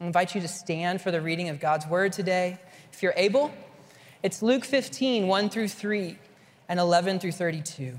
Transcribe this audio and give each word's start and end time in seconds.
I 0.00 0.06
invite 0.06 0.34
you 0.34 0.40
to 0.40 0.48
stand 0.48 1.00
for 1.00 1.10
the 1.10 1.20
reading 1.20 1.48
of 1.48 1.58
God's 1.58 1.86
word 1.86 2.12
today. 2.12 2.58
If 2.92 3.02
you're 3.02 3.14
able, 3.16 3.50
it's 4.22 4.42
Luke 4.42 4.64
15, 4.64 5.26
1 5.26 5.50
through 5.50 5.68
3, 5.68 6.16
and 6.68 6.78
11 6.78 7.18
through 7.18 7.32
32. 7.32 7.98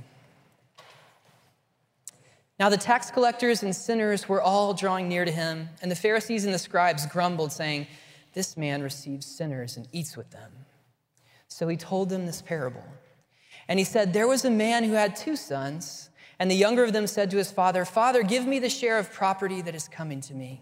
Now 2.57 2.69
the 2.69 2.77
tax 2.77 3.11
collectors 3.11 3.63
and 3.63 3.75
sinners 3.75 4.29
were 4.29 4.41
all 4.41 4.73
drawing 4.73 5.09
near 5.09 5.25
to 5.25 5.31
him, 5.31 5.69
and 5.81 5.91
the 5.91 5.95
Pharisees 5.95 6.45
and 6.45 6.53
the 6.53 6.59
scribes 6.59 7.05
grumbled, 7.05 7.51
saying, 7.51 7.87
This 8.33 8.55
man 8.55 8.81
receives 8.81 9.25
sinners 9.25 9.75
and 9.75 9.85
eats 9.91 10.15
with 10.15 10.29
them. 10.31 10.51
So 11.49 11.67
he 11.67 11.75
told 11.75 12.09
them 12.09 12.25
this 12.25 12.41
parable. 12.41 12.83
And 13.67 13.77
he 13.77 13.85
said, 13.85 14.13
There 14.13 14.27
was 14.27 14.45
a 14.45 14.49
man 14.49 14.85
who 14.85 14.93
had 14.93 15.17
two 15.17 15.35
sons, 15.35 16.09
and 16.37 16.49
the 16.49 16.55
younger 16.55 16.85
of 16.85 16.93
them 16.93 17.07
said 17.07 17.29
to 17.31 17.37
his 17.37 17.51
father, 17.51 17.83
Father, 17.83 18.23
give 18.23 18.45
me 18.45 18.59
the 18.59 18.69
share 18.69 18.97
of 18.97 19.11
property 19.11 19.61
that 19.61 19.75
is 19.75 19.89
coming 19.89 20.21
to 20.21 20.33
me. 20.33 20.61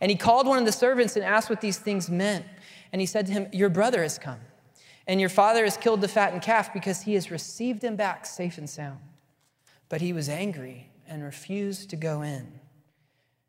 And 0.00 0.10
he 0.10 0.16
called 0.16 0.46
one 0.46 0.58
of 0.58 0.64
the 0.64 0.72
servants 0.72 1.16
and 1.16 1.24
asked 1.24 1.48
what 1.48 1.60
these 1.60 1.78
things 1.78 2.10
meant. 2.10 2.44
And 2.92 3.00
he 3.00 3.06
said 3.06 3.26
to 3.26 3.32
him, 3.32 3.48
Your 3.52 3.68
brother 3.68 4.02
has 4.02 4.18
come, 4.18 4.40
and 5.06 5.20
your 5.20 5.28
father 5.28 5.64
has 5.64 5.76
killed 5.76 6.00
the 6.00 6.08
fattened 6.08 6.42
calf 6.42 6.72
because 6.72 7.02
he 7.02 7.14
has 7.14 7.30
received 7.30 7.82
him 7.82 7.96
back 7.96 8.26
safe 8.26 8.58
and 8.58 8.68
sound. 8.68 9.00
But 9.88 10.00
he 10.00 10.12
was 10.12 10.28
angry 10.28 10.90
and 11.08 11.22
refused 11.22 11.90
to 11.90 11.96
go 11.96 12.22
in. 12.22 12.60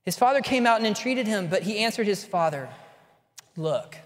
His 0.03 0.18
father 0.18 0.41
came 0.41 0.66
out 0.66 0.78
and 0.78 0.88
entreated 0.88 1.28
him, 1.28 1.47
but 1.47 1.63
he 1.63 1.80
answered 1.80 2.07
his 2.07 2.24
father, 2.24 2.69
Look, 3.56 3.97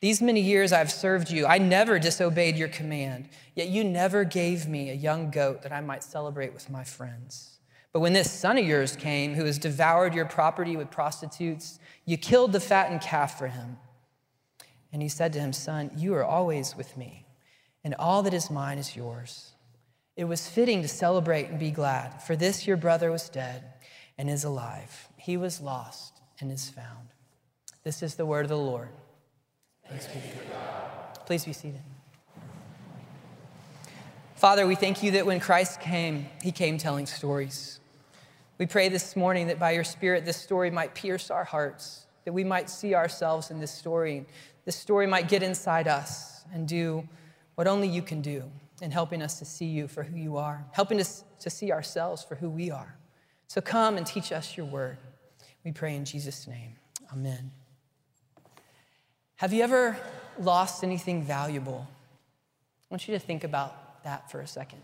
these 0.00 0.22
many 0.22 0.40
years 0.40 0.72
I've 0.72 0.90
served 0.90 1.30
you. 1.30 1.46
I 1.46 1.58
never 1.58 1.98
disobeyed 1.98 2.56
your 2.56 2.68
command, 2.68 3.28
yet 3.54 3.68
you 3.68 3.84
never 3.84 4.24
gave 4.24 4.66
me 4.66 4.90
a 4.90 4.94
young 4.94 5.30
goat 5.30 5.62
that 5.62 5.72
I 5.72 5.82
might 5.82 6.02
celebrate 6.02 6.54
with 6.54 6.70
my 6.70 6.84
friends. 6.84 7.49
But 7.92 8.00
when 8.00 8.12
this 8.12 8.30
son 8.30 8.56
of 8.56 8.64
yours 8.64 8.94
came, 8.94 9.34
who 9.34 9.44
has 9.44 9.58
devoured 9.58 10.14
your 10.14 10.24
property 10.24 10.76
with 10.76 10.90
prostitutes, 10.90 11.80
you 12.04 12.16
killed 12.16 12.52
the 12.52 12.60
fattened 12.60 13.00
calf 13.00 13.38
for 13.38 13.48
him. 13.48 13.78
And 14.92 15.02
he 15.02 15.08
said 15.08 15.32
to 15.32 15.40
him, 15.40 15.52
Son, 15.52 15.90
you 15.96 16.14
are 16.14 16.24
always 16.24 16.76
with 16.76 16.96
me, 16.96 17.26
and 17.84 17.94
all 17.94 18.22
that 18.22 18.34
is 18.34 18.50
mine 18.50 18.78
is 18.78 18.96
yours. 18.96 19.52
It 20.16 20.24
was 20.24 20.48
fitting 20.48 20.82
to 20.82 20.88
celebrate 20.88 21.48
and 21.48 21.58
be 21.58 21.70
glad, 21.70 22.22
for 22.22 22.36
this 22.36 22.66
your 22.66 22.76
brother 22.76 23.10
was 23.10 23.28
dead 23.28 23.64
and 24.18 24.28
is 24.28 24.44
alive. 24.44 25.08
He 25.16 25.36
was 25.36 25.60
lost 25.60 26.20
and 26.40 26.52
is 26.52 26.68
found. 26.68 27.08
This 27.84 28.02
is 28.02 28.16
the 28.16 28.26
word 28.26 28.44
of 28.44 28.50
the 28.50 28.58
Lord. 28.58 28.90
Thanks 29.88 30.06
be 30.06 30.20
to 30.20 30.52
God. 30.52 31.26
Please 31.26 31.44
be 31.44 31.52
seated. 31.52 31.80
Father, 34.40 34.66
we 34.66 34.74
thank 34.74 35.02
you 35.02 35.10
that 35.10 35.26
when 35.26 35.38
Christ 35.38 35.82
came, 35.82 36.24
he 36.42 36.50
came 36.50 36.78
telling 36.78 37.04
stories. 37.04 37.78
We 38.56 38.64
pray 38.64 38.88
this 38.88 39.14
morning 39.14 39.48
that 39.48 39.58
by 39.58 39.72
your 39.72 39.84
Spirit, 39.84 40.24
this 40.24 40.38
story 40.38 40.70
might 40.70 40.94
pierce 40.94 41.30
our 41.30 41.44
hearts, 41.44 42.06
that 42.24 42.32
we 42.32 42.42
might 42.42 42.70
see 42.70 42.94
ourselves 42.94 43.50
in 43.50 43.60
this 43.60 43.70
story. 43.70 44.24
This 44.64 44.76
story 44.76 45.06
might 45.06 45.28
get 45.28 45.42
inside 45.42 45.86
us 45.86 46.42
and 46.54 46.66
do 46.66 47.06
what 47.56 47.66
only 47.66 47.86
you 47.86 48.00
can 48.00 48.22
do 48.22 48.44
in 48.80 48.90
helping 48.90 49.20
us 49.20 49.38
to 49.40 49.44
see 49.44 49.66
you 49.66 49.86
for 49.86 50.02
who 50.02 50.16
you 50.16 50.38
are, 50.38 50.64
helping 50.72 51.00
us 51.00 51.22
to 51.40 51.50
see 51.50 51.70
ourselves 51.70 52.24
for 52.24 52.34
who 52.34 52.48
we 52.48 52.70
are. 52.70 52.96
So 53.46 53.60
come 53.60 53.98
and 53.98 54.06
teach 54.06 54.32
us 54.32 54.56
your 54.56 54.64
word. 54.64 54.96
We 55.64 55.72
pray 55.72 55.94
in 55.94 56.06
Jesus' 56.06 56.48
name. 56.48 56.76
Amen. 57.12 57.50
Have 59.36 59.52
you 59.52 59.62
ever 59.62 59.98
lost 60.38 60.82
anything 60.82 61.24
valuable? 61.24 61.86
I 61.90 62.94
want 62.94 63.06
you 63.06 63.12
to 63.12 63.20
think 63.20 63.44
about 63.44 63.79
that 64.04 64.30
for 64.30 64.40
a 64.40 64.46
second. 64.46 64.80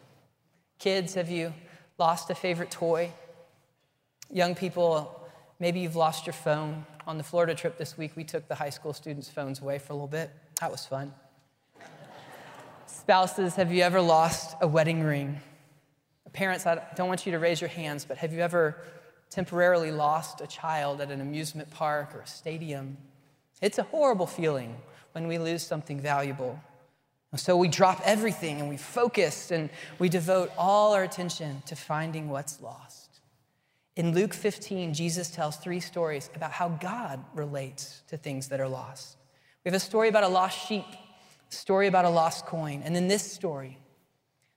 Kids, 0.78 1.15
have 1.15 1.31
you 1.31 1.53
lost 1.99 2.31
a 2.31 2.34
favorite 2.34 2.71
toy? 2.71 3.10
Young 4.31 4.54
people, 4.54 5.28
maybe 5.59 5.81
you've 5.81 5.97
lost 5.97 6.27
your 6.27 6.34
phone. 6.34 6.84
On 7.06 7.19
the 7.19 7.25
Florida 7.25 7.55
trip 7.55 7.78
this 7.78 7.97
week, 7.97 8.16
we 8.16 8.25
took 8.25 8.49
the 8.49 8.55
high 8.55 8.71
school 8.71 8.93
students' 8.93 9.28
phones 9.28 9.60
away 9.60 9.78
for 9.78 9.93
a 9.93 9.97
little 9.97 10.09
bit. 10.09 10.31
That 10.60 10.71
was 10.71 10.84
fun. 10.84 11.15
Spouses, 12.87 13.55
have 13.55 13.72
you 13.72 13.82
ever 13.82 14.00
lost 14.00 14.56
a 14.60 14.66
wedding 14.66 15.03
ring? 15.03 15.41
Parents, 16.32 16.66
I 16.66 16.82
don't 16.97 17.09
want 17.09 17.25
you 17.25 17.32
to 17.32 17.38
raise 17.38 17.60
your 17.60 17.71
hands, 17.71 18.05
but 18.05 18.19
have 18.19 18.32
you 18.32 18.41
ever 18.41 18.76
temporarily 19.31 19.91
lost 19.91 20.41
a 20.41 20.47
child 20.47 21.00
at 21.00 21.10
an 21.10 21.21
amusement 21.21 21.71
park 21.71 22.15
or 22.15 22.21
a 22.21 22.26
stadium? 22.26 22.97
It's 23.62 23.78
a 23.78 23.84
horrible 23.84 24.26
feeling 24.26 24.76
when 25.12 25.28
we 25.28 25.38
lose 25.38 25.62
something 25.62 26.00
valuable. 26.00 26.60
So 27.36 27.56
we 27.56 27.69
drop 27.69 28.00
everything 28.04 28.60
and 28.60 28.69
we 28.69 28.76
focus 28.76 29.50
and 29.50 29.70
we 29.98 30.08
devote 30.08 30.50
all 30.56 30.94
our 30.94 31.02
attention 31.02 31.62
to 31.66 31.76
finding 31.76 32.28
what's 32.28 32.60
lost. 32.60 33.20
In 33.97 34.12
Luke 34.12 34.34
15, 34.34 34.92
Jesus 34.92 35.30
tells 35.30 35.56
three 35.56 35.80
stories 35.80 36.28
about 36.34 36.52
how 36.52 36.69
God 36.69 37.25
relates 37.34 38.02
to 38.08 38.16
things 38.16 38.48
that 38.48 38.60
are 38.60 38.69
lost. 38.69 39.16
We 39.64 39.70
have 39.70 39.76
a 39.76 39.80
story 39.80 40.08
about 40.08 40.22
a 40.22 40.28
lost 40.28 40.69
sheep, 40.69 40.84
a 41.50 41.54
story 41.54 41.86
about 41.86 42.04
a 42.04 42.10
lost 42.10 42.46
coin, 42.46 42.82
and 42.84 42.94
then 42.94 43.08
this 43.08 43.30
story. 43.32 43.78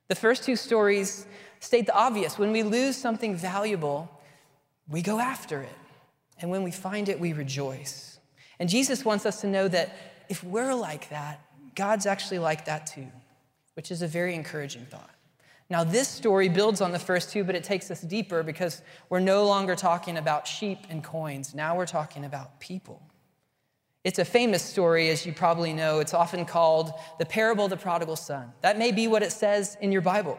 The 0.08 0.14
first 0.14 0.44
two 0.44 0.56
stories 0.56 1.26
state 1.60 1.86
the 1.86 1.94
obvious. 1.94 2.38
When 2.38 2.52
we 2.52 2.62
lose 2.62 2.96
something 2.96 3.34
valuable, 3.34 4.10
we 4.88 5.02
go 5.02 5.18
after 5.20 5.62
it. 5.62 5.78
And 6.40 6.50
when 6.50 6.62
we 6.62 6.70
find 6.70 7.08
it, 7.08 7.20
we 7.20 7.32
rejoice. 7.32 8.18
And 8.58 8.68
Jesus 8.68 9.04
wants 9.04 9.24
us 9.24 9.40
to 9.40 9.46
know 9.46 9.68
that 9.68 9.96
if 10.28 10.44
we're 10.44 10.74
like 10.74 11.08
that, 11.10 11.40
God's 11.80 12.04
actually 12.04 12.40
like 12.40 12.66
that 12.66 12.86
too, 12.86 13.06
which 13.72 13.90
is 13.90 14.02
a 14.02 14.06
very 14.06 14.34
encouraging 14.34 14.84
thought. 14.84 15.14
Now, 15.70 15.82
this 15.82 16.08
story 16.08 16.50
builds 16.50 16.82
on 16.82 16.92
the 16.92 16.98
first 16.98 17.32
two, 17.32 17.42
but 17.42 17.54
it 17.54 17.64
takes 17.64 17.90
us 17.90 18.02
deeper 18.02 18.42
because 18.42 18.82
we're 19.08 19.20
no 19.20 19.46
longer 19.46 19.74
talking 19.74 20.18
about 20.18 20.46
sheep 20.46 20.80
and 20.90 21.02
coins. 21.02 21.54
Now 21.54 21.74
we're 21.74 21.86
talking 21.86 22.26
about 22.26 22.60
people. 22.60 23.00
It's 24.04 24.18
a 24.18 24.26
famous 24.26 24.62
story, 24.62 25.08
as 25.08 25.24
you 25.24 25.32
probably 25.32 25.72
know. 25.72 26.00
It's 26.00 26.12
often 26.12 26.44
called 26.44 26.92
the 27.18 27.24
parable 27.24 27.64
of 27.64 27.70
the 27.70 27.78
prodigal 27.78 28.16
son. 28.16 28.52
That 28.60 28.76
may 28.76 28.92
be 28.92 29.08
what 29.08 29.22
it 29.22 29.32
says 29.32 29.78
in 29.80 29.90
your 29.90 30.02
Bible, 30.02 30.38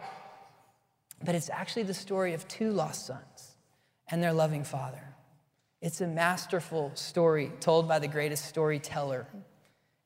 but 1.26 1.34
it's 1.34 1.50
actually 1.50 1.84
the 1.84 1.96
story 1.96 2.36
of 2.36 2.48
two 2.50 2.70
lost 2.70 3.08
sons 3.08 3.56
and 4.12 4.22
their 4.22 4.34
loving 4.34 4.64
father. 4.64 5.16
It's 5.82 6.02
a 6.02 6.08
masterful 6.08 6.92
story 6.94 7.52
told 7.60 7.88
by 7.88 7.98
the 7.98 8.08
greatest 8.08 8.46
storyteller. 8.46 9.26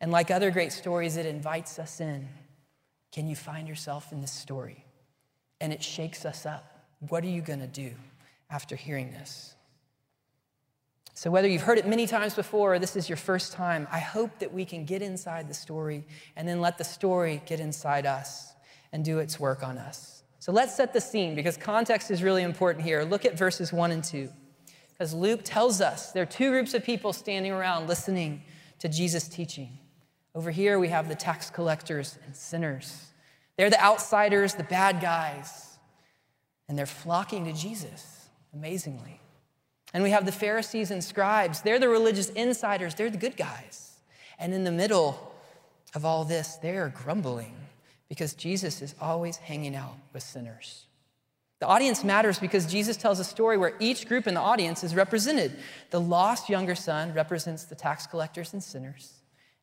And 0.06 0.12
like 0.12 0.30
other 0.30 0.52
great 0.52 0.72
stories, 0.72 1.18
it 1.18 1.26
invites 1.26 1.80
us 1.80 2.00
in. 2.00 2.30
Can 3.12 3.28
you 3.28 3.36
find 3.36 3.68
yourself 3.68 4.12
in 4.12 4.22
this 4.22 4.32
story? 4.32 4.86
and 5.62 5.72
it 5.74 5.84
shakes 5.84 6.26
us 6.26 6.46
up. 6.46 6.86
What 7.10 7.24
are 7.24 7.30
you 7.30 7.42
going 7.42 7.60
to 7.60 7.68
do 7.68 7.92
after 8.50 8.76
hearing 8.76 9.12
this? 9.12 9.56
So, 11.14 11.32
whether 11.32 11.48
you've 11.48 11.62
heard 11.62 11.78
it 11.78 11.88
many 11.88 12.08
times 12.08 12.36
before 12.36 12.76
or 12.76 12.80
this 12.80 12.96
is 12.96 13.08
your 13.08 13.18
first 13.18 13.54
time, 13.54 13.88
I 13.92 14.00
hope 14.00 14.40
that 14.40 14.54
we 14.54 14.66
can 14.66 14.84
get 14.84 15.02
inside 15.02 15.48
the 15.48 15.54
story 15.54 16.06
and 16.36 16.48
then 16.48 16.60
let 16.60 16.78
the 16.78 16.84
story 16.84 17.42
get 17.46 17.62
inside 17.62 18.06
us 18.06 18.54
and 18.92 19.04
do 19.06 19.20
its 19.20 19.40
work 19.40 19.64
on 19.64 19.78
us. 19.78 20.24
So, 20.40 20.52
let's 20.52 20.76
set 20.76 20.94
the 20.94 21.00
scene 21.00 21.36
because 21.36 21.56
context 21.56 22.12
is 22.12 22.22
really 22.22 22.44
important 22.44 22.84
here. 22.84 23.04
Look 23.04 23.24
at 23.24 23.38
verses 23.38 23.72
1 23.72 23.92
and 23.92 24.04
2. 24.04 24.30
Because 24.92 25.14
Luke 25.14 25.42
tells 25.44 25.80
us 25.80 26.12
there 26.12 26.24
are 26.24 26.28
two 26.28 26.52
groups 26.52 26.74
of 26.74 26.84
people 26.84 27.14
standing 27.14 27.52
around 27.52 27.88
listening 27.88 28.42
to 28.80 28.90
Jesus' 28.90 29.28
teaching. 29.28 29.78
Over 30.36 30.52
here, 30.52 30.78
we 30.78 30.90
have 30.90 31.08
the 31.08 31.16
tax 31.16 31.50
collectors 31.50 32.20
and 32.26 32.36
sinners. 32.36 33.08
They're 33.58 33.70
the 33.70 33.82
outsiders, 33.82 34.54
the 34.54 34.64
bad 34.64 35.00
guys, 35.02 35.78
and 36.68 36.78
they're 36.78 36.86
flocking 36.86 37.46
to 37.46 37.54
Jesus, 37.54 38.28
amazingly. 38.54 39.22
And 39.94 40.04
we 40.04 40.10
have 40.10 40.26
the 40.26 40.34
Pharisees 40.34 40.92
and 40.92 41.02
scribes. 41.02 41.62
They're 41.62 41.80
the 41.80 41.88
religious 41.88 42.30
insiders, 42.30 42.96
they're 42.96 43.10
the 43.10 43.18
good 43.18 43.38
guys. 43.38 43.94
And 44.38 44.54
in 44.54 44.66
the 44.66 44.72
middle 44.72 45.34
of 45.94 46.04
all 46.04 46.26
this, 46.26 46.58
they're 46.58 46.90
grumbling 46.90 47.56
because 48.10 48.34
Jesus 48.34 48.82
is 48.82 48.94
always 49.00 49.38
hanging 49.38 49.76
out 49.76 49.96
with 50.14 50.22
sinners. 50.22 50.86
The 51.60 51.68
audience 51.68 52.04
matters 52.04 52.38
because 52.38 52.66
Jesus 52.66 52.98
tells 52.98 53.20
a 53.20 53.24
story 53.24 53.58
where 53.58 53.74
each 53.80 54.08
group 54.08 54.28
in 54.28 54.34
the 54.34 54.42
audience 54.42 54.84
is 54.84 54.94
represented. 54.94 55.56
The 55.90 56.02
lost 56.02 56.50
younger 56.50 56.76
son 56.76 57.14
represents 57.14 57.64
the 57.64 57.76
tax 57.76 58.06
collectors 58.06 58.52
and 58.52 58.62
sinners, 58.62 59.15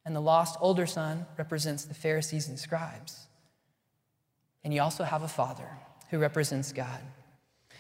and 0.05 0.17
the 0.17 0.21
lost 0.21 0.57
older 0.61 0.87
son 0.87 1.27
represents 1.39 1.85
the 1.85 1.95
Pharisees 1.95 2.49
and 2.49 2.59
scribes. 2.59 3.27
And 4.65 4.73
you 4.73 4.81
also 4.83 5.05
have 5.05 5.23
a 5.23 5.29
father 5.29 5.69
who 6.11 6.19
represents 6.19 6.73
God. 6.73 7.01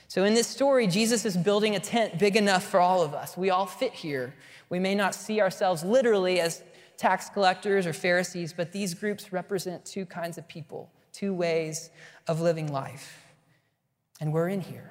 So, 0.08 0.24
in 0.24 0.34
this 0.34 0.46
story, 0.46 0.86
Jesus 0.86 1.24
is 1.24 1.36
building 1.36 1.74
a 1.74 1.80
tent 1.80 2.18
big 2.18 2.36
enough 2.36 2.64
for 2.64 2.80
all 2.80 3.02
of 3.02 3.14
us. 3.14 3.36
We 3.36 3.50
all 3.50 3.66
fit 3.66 3.94
here. 3.94 4.34
We 4.68 4.78
may 4.78 4.94
not 4.94 5.14
see 5.14 5.40
ourselves 5.40 5.84
literally 5.84 6.38
as 6.40 6.62
tax 6.98 7.30
collectors 7.30 7.86
or 7.86 7.92
Pharisees, 7.92 8.52
but 8.52 8.72
these 8.72 8.94
groups 8.94 9.32
represent 9.32 9.84
two 9.84 10.04
kinds 10.04 10.36
of 10.36 10.46
people, 10.46 10.90
two 11.12 11.32
ways 11.32 11.90
of 12.28 12.40
living 12.40 12.70
life. 12.70 13.24
And 14.20 14.32
we're 14.32 14.48
in 14.48 14.60
here. 14.60 14.90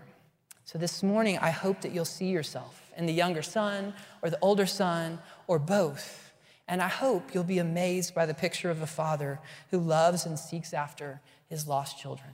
So, 0.65 0.79
this 0.79 1.03
morning, 1.03 1.37
I 1.37 1.51
hope 1.51 1.81
that 1.81 1.91
you'll 1.91 2.05
see 2.05 2.29
yourself 2.29 2.91
in 2.97 3.05
the 3.05 3.13
younger 3.13 3.41
son 3.41 3.93
or 4.21 4.29
the 4.29 4.39
older 4.41 4.65
son 4.65 5.19
or 5.47 5.59
both. 5.59 6.30
And 6.67 6.81
I 6.81 6.87
hope 6.87 7.33
you'll 7.33 7.43
be 7.43 7.59
amazed 7.59 8.15
by 8.15 8.25
the 8.25 8.33
picture 8.33 8.69
of 8.69 8.81
a 8.81 8.87
father 8.87 9.39
who 9.71 9.79
loves 9.79 10.25
and 10.25 10.39
seeks 10.39 10.73
after 10.73 11.21
his 11.47 11.67
lost 11.67 11.99
children. 11.99 12.31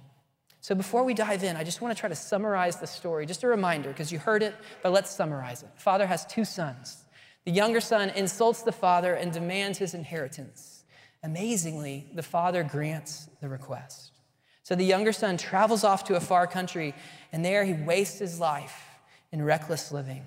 So 0.61 0.75
before 0.75 1.03
we 1.03 1.13
dive 1.13 1.43
in, 1.43 1.55
I 1.55 1.63
just 1.63 1.81
want 1.81 1.95
to 1.95 1.99
try 1.99 2.09
to 2.09 2.15
summarize 2.15 2.77
the 2.77 2.87
story. 2.87 3.25
Just 3.25 3.43
a 3.43 3.47
reminder, 3.47 3.89
because 3.89 4.11
you 4.11 4.19
heard 4.19 4.43
it, 4.43 4.53
but 4.83 4.91
let's 4.91 5.09
summarize 5.09 5.63
it. 5.63 5.69
Father 5.75 6.05
has 6.05 6.25
two 6.25 6.45
sons. 6.45 7.05
The 7.45 7.51
younger 7.51 7.79
son 7.79 8.09
insults 8.09 8.63
the 8.63 8.71
father 8.71 9.13
and 9.13 9.31
demands 9.31 9.77
his 9.77 9.93
inheritance. 9.93 10.83
Amazingly, 11.23 12.07
the 12.13 12.23
father 12.23 12.63
grants 12.63 13.29
the 13.41 13.47
request. 13.47 14.11
So 14.63 14.75
the 14.75 14.83
younger 14.83 15.13
son 15.13 15.37
travels 15.37 15.85
off 15.85 16.03
to 16.05 16.15
a 16.15 16.19
far 16.19 16.45
country, 16.45 16.93
and 17.31 17.45
there 17.45 17.63
he 17.63 17.73
wastes 17.73 18.19
his 18.19 18.39
life 18.39 18.83
in 19.31 19.41
reckless 19.41 19.91
living. 19.91 20.25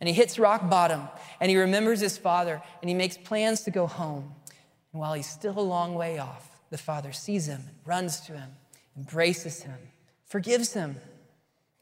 And 0.00 0.08
he 0.08 0.14
hits 0.14 0.38
rock 0.38 0.68
bottom, 0.70 1.08
and 1.40 1.50
he 1.50 1.56
remembers 1.56 2.00
his 2.00 2.16
father, 2.16 2.62
and 2.80 2.88
he 2.88 2.94
makes 2.94 3.16
plans 3.16 3.62
to 3.62 3.70
go 3.70 3.86
home. 3.86 4.34
And 4.92 5.00
while 5.00 5.14
he's 5.14 5.28
still 5.28 5.58
a 5.58 5.60
long 5.60 5.94
way 5.94 6.18
off, 6.18 6.60
the 6.70 6.78
father 6.78 7.12
sees 7.12 7.46
him, 7.46 7.62
runs 7.84 8.20
to 8.20 8.32
him, 8.32 8.50
embraces 8.96 9.62
him, 9.62 9.78
forgives 10.26 10.72
him. 10.72 10.96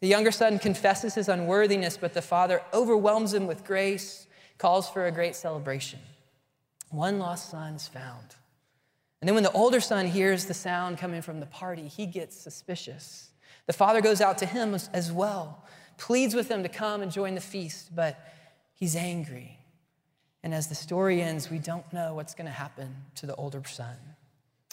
The 0.01 0.09
younger 0.09 0.31
son 0.31 0.59
confesses 0.59 1.15
his 1.15 1.29
unworthiness, 1.29 1.97
but 1.97 2.15
the 2.15 2.23
father 2.23 2.63
overwhelms 2.73 3.35
him 3.35 3.47
with 3.47 3.65
grace, 3.65 4.27
calls 4.59 4.89
for 4.89 5.07
a 5.07 5.13
great 5.13 5.35
celebration. 5.37 5.99
One 6.91 7.19
lost 7.19 7.51
son 7.51 7.75
is 7.75 7.89
found. 7.89 8.37
And 9.21 9.29
then 9.29 9.35
when 9.35 9.45
the 9.45 9.53
older 9.53 9.81
son 9.81 10.07
hears 10.07 10.45
the 10.45 10.55
sound 10.55 10.99
coming 10.99 11.23
from 11.23 11.41
the 11.41 11.47
party, 11.47 11.89
he 11.89 12.07
gets 12.07 12.37
suspicious. 12.37 13.31
The 13.67 13.73
father 13.73 14.01
goes 14.01 14.21
out 14.21 14.39
to 14.39 14.47
him 14.47 14.75
as 14.75 15.11
well, 15.11 15.65
pleads 15.97 16.35
with 16.35 16.49
them 16.49 16.63
to 16.63 16.69
come 16.69 17.03
and 17.03 17.11
join 17.11 17.35
the 17.35 17.41
feast, 17.41 17.95
but 17.95 18.19
he's 18.75 18.97
angry. 18.97 19.59
And 20.43 20.55
as 20.55 20.69
the 20.69 20.75
story 20.75 21.23
ends, 21.23 21.51
we 21.51 21.59
don't 21.59 21.91
know 21.93 22.15
what's 22.15 22.35
going 22.35 22.47
to 22.47 22.53
happen 22.53 22.95
to 23.17 23.27
the 23.27 23.35
older 23.35 23.63
son. 23.65 23.97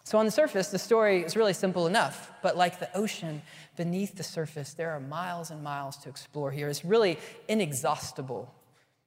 So, 0.06 0.18
on 0.18 0.26
the 0.26 0.32
surface, 0.32 0.68
the 0.68 0.78
story 0.78 1.24
is 1.24 1.38
really 1.38 1.54
simple 1.54 1.88
enough, 1.88 2.32
but 2.42 2.58
like 2.58 2.80
the 2.80 2.96
ocean 2.96 3.42
beneath 3.78 4.16
the 4.16 4.24
surface, 4.24 4.74
there 4.74 4.92
are 4.92 5.00
miles 5.00 5.50
and 5.50 5.64
miles 5.64 5.96
to 5.98 6.10
explore 6.10 6.52
here. 6.52 6.68
It's 6.68 6.84
really 6.84 7.18
inexhaustible. 7.48 8.54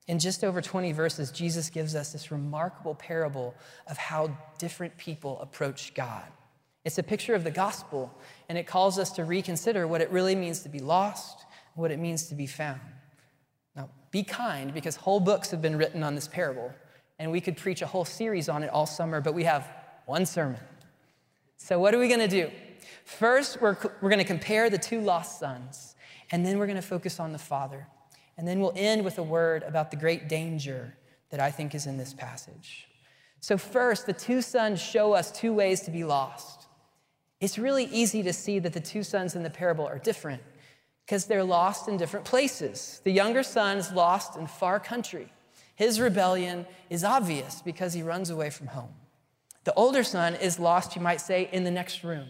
In 0.09 0.19
just 0.19 0.43
over 0.43 0.63
20 0.63 0.93
verses, 0.93 1.31
Jesus 1.31 1.69
gives 1.69 1.95
us 1.95 2.13
this 2.13 2.31
remarkable 2.31 2.95
parable 2.95 3.55
of 3.89 3.99
how 3.99 4.37
different 4.59 4.97
people 4.97 5.39
approach 5.41 5.93
God. 5.95 6.25
It's 6.85 6.99
a 6.99 7.03
picture 7.03 7.35
of 7.35 7.43
the 7.43 7.51
gospel, 7.51 8.17
and 8.49 8.57
it 8.57 8.69
calls 8.69 8.99
us 8.99 9.11
to 9.13 9.25
reconsider 9.25 9.87
what 9.89 10.01
it 10.01 10.11
really 10.11 10.37
means 10.37 10.61
to 10.61 10.69
be 10.69 10.79
lost, 10.79 11.45
what 11.77 11.91
it 11.91 11.99
means 11.99 12.27
to 12.29 12.35
be 12.35 12.47
found. 12.47 12.81
Now, 13.77 13.91
be 14.11 14.23
kind, 14.23 14.75
because 14.75 14.97
whole 14.97 15.21
books 15.21 15.51
have 15.51 15.63
been 15.63 15.77
written 15.77 16.03
on 16.03 16.15
this 16.15 16.27
parable, 16.27 16.73
and 17.19 17.31
we 17.31 17.41
could 17.41 17.57
preach 17.57 17.83
a 17.83 17.87
whole 17.87 18.05
series 18.05 18.49
on 18.49 18.63
it 18.63 18.71
all 18.71 18.87
summer, 18.87 19.21
but 19.21 19.35
we 19.35 19.45
have 19.45 19.71
one 20.07 20.27
sermon. 20.27 20.61
So, 21.57 21.79
what 21.79 21.95
are 21.95 21.99
we 21.99 22.09
going 22.09 22.21
to 22.21 22.29
do? 22.29 22.51
First, 23.05 23.61
we're, 23.61 23.77
we're 24.01 24.11
going 24.11 24.19
to 24.19 24.25
compare 24.25 24.69
the 24.71 24.79
two 24.79 25.01
lost 25.01 25.39
sons, 25.39 25.95
and 26.33 26.45
then 26.45 26.59
we're 26.59 26.67
going 26.67 26.77
to 26.77 26.83
focus 26.83 27.21
on 27.21 27.33
the 27.33 27.39
father. 27.39 27.87
And 28.39 28.47
then 28.47 28.61
we'll 28.61 28.75
end 28.77 29.05
with 29.05 29.19
a 29.19 29.23
word 29.23 29.63
about 29.63 29.91
the 29.91 29.97
great 29.97 30.29
danger 30.29 30.95
that 31.31 31.41
I 31.41 31.51
think 31.51 31.75
is 31.75 31.87
in 31.87 31.97
this 31.97 32.13
passage. 32.13 32.87
So, 33.41 33.57
first, 33.57 34.07
the 34.07 34.13
two 34.13 34.43
sons 34.43 34.81
show 34.81 35.13
us 35.13 35.31
two 35.31 35.53
ways 35.53 35.83
to 35.83 35.91
be 35.91 36.05
lost. 36.05 36.67
It's 37.41 37.59
really 37.59 37.85
easy 37.85 38.23
to 38.23 38.33
see 38.33 38.59
that 38.61 38.73
the 38.73 38.81
two 38.81 39.03
sons 39.03 39.37
in 39.37 39.43
the 39.43 39.51
parable 39.51 39.87
are 39.87 39.99
different 39.99 40.43
because 41.07 41.27
they're 41.27 41.45
lost 41.45 41.87
in 41.87 41.97
different 41.97 42.27
places. 42.27 43.01
The 43.05 43.13
younger 43.13 43.45
son 43.45 43.79
is 43.79 43.93
lost 43.93 44.37
in 44.37 44.49
far 44.49 44.81
country. 44.81 45.33
His 45.77 46.01
rebellion 46.01 46.67
is 46.91 47.05
obvious 47.05 47.63
because 47.63 47.93
he 47.93 48.03
runs 48.03 48.29
away 48.29 48.51
from 48.51 48.67
home. 48.67 48.93
The 49.63 49.75
older 49.75 50.03
son 50.03 50.35
is 50.35 50.59
lost, 50.59 50.97
you 50.97 51.03
might 51.03 51.21
say, 51.21 51.49
in 51.53 51.63
the 51.63 51.71
next 51.71 52.03
room. 52.03 52.27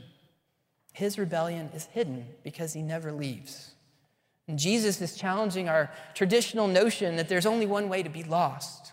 His 0.92 1.18
rebellion 1.18 1.70
is 1.74 1.86
hidden 1.86 2.26
because 2.42 2.74
he 2.74 2.82
never 2.82 3.12
leaves. 3.12 3.72
And 4.48 4.58
Jesus 4.58 5.00
is 5.00 5.16
challenging 5.16 5.68
our 5.68 5.90
traditional 6.14 6.68
notion 6.68 7.16
that 7.16 7.28
there's 7.28 7.46
only 7.46 7.66
one 7.66 7.88
way 7.88 8.02
to 8.02 8.10
be 8.10 8.24
lost. 8.24 8.92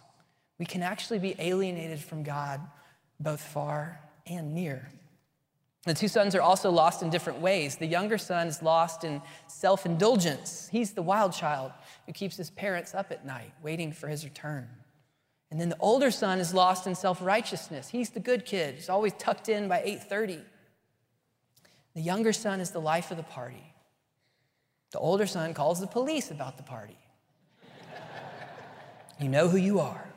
We 0.59 0.65
can 0.65 0.81
actually 0.81 1.19
be 1.19 1.35
alienated 1.39 1.99
from 1.99 2.23
God 2.23 2.61
both 3.19 3.41
far 3.41 3.99
and 4.25 4.53
near. 4.53 4.89
The 5.85 5.93
two 5.93 6.07
sons 6.07 6.33
are 6.33 6.41
also 6.41 6.71
lost 6.71 7.01
in 7.01 7.09
different 7.09 7.39
ways. 7.39 7.75
The 7.75 7.85
younger 7.85 8.17
son 8.17 8.47
is 8.47 8.61
lost 8.61 9.03
in 9.03 9.21
self 9.47 9.85
indulgence. 9.85 10.69
He's 10.71 10.91
the 10.91 11.01
wild 11.01 11.33
child 11.33 11.73
who 12.05 12.13
keeps 12.13 12.37
his 12.37 12.49
parents 12.49 12.95
up 12.95 13.11
at 13.11 13.25
night, 13.25 13.51
waiting 13.61 13.91
for 13.91 14.07
his 14.07 14.23
return. 14.23 14.69
And 15.51 15.59
then 15.59 15.69
the 15.69 15.77
older 15.79 16.09
son 16.09 16.39
is 16.39 16.53
lost 16.53 16.87
in 16.87 16.95
self-righteousness. 16.95 17.89
He's 17.89 18.09
the 18.11 18.19
good 18.19 18.45
kid. 18.45 18.75
He's 18.75 18.89
always 18.89 19.13
tucked 19.19 19.49
in 19.49 19.67
by 19.67 19.81
8:30. 19.81 20.41
The 21.95 22.01
younger 22.01 22.33
son 22.33 22.59
is 22.59 22.71
the 22.71 22.81
life 22.81 23.11
of 23.11 23.17
the 23.17 23.23
party. 23.23 23.73
The 24.91 24.99
older 24.99 25.27
son 25.27 25.53
calls 25.53 25.79
the 25.79 25.87
police 25.87 26.31
about 26.31 26.55
the 26.57 26.63
party. 26.63 26.97
you 29.19 29.27
know 29.27 29.49
who 29.49 29.57
you 29.57 29.79
are. 29.79 30.12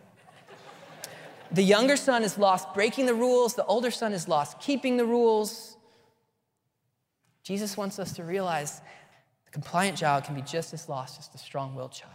The 1.53 1.63
younger 1.63 1.97
son 1.97 2.23
is 2.23 2.39
lost 2.39 2.75
breaking 2.75 3.07
the 3.07 3.15
rules, 3.15 3.55
the 3.55 3.65
older 3.67 3.91
son 3.91 4.13
is 4.13 4.29
lost 4.29 4.61
keeping 4.61 4.97
the 4.97 5.07
rules. 5.07 5.77
Jesus 7.43 7.77
wants 7.77 7.99
us 7.99 8.13
to 8.15 8.25
realize 8.25 8.81
the 9.45 9.53
compliant 9.53 9.99
child 9.99 10.25
can 10.25 10.35
be 10.35 10.43
just 10.43 10.75
as 10.75 10.89
lost 10.89 11.19
as 11.19 11.29
the 11.29 11.39
strong 11.39 11.75
willed 11.75 11.93
child. 11.93 12.13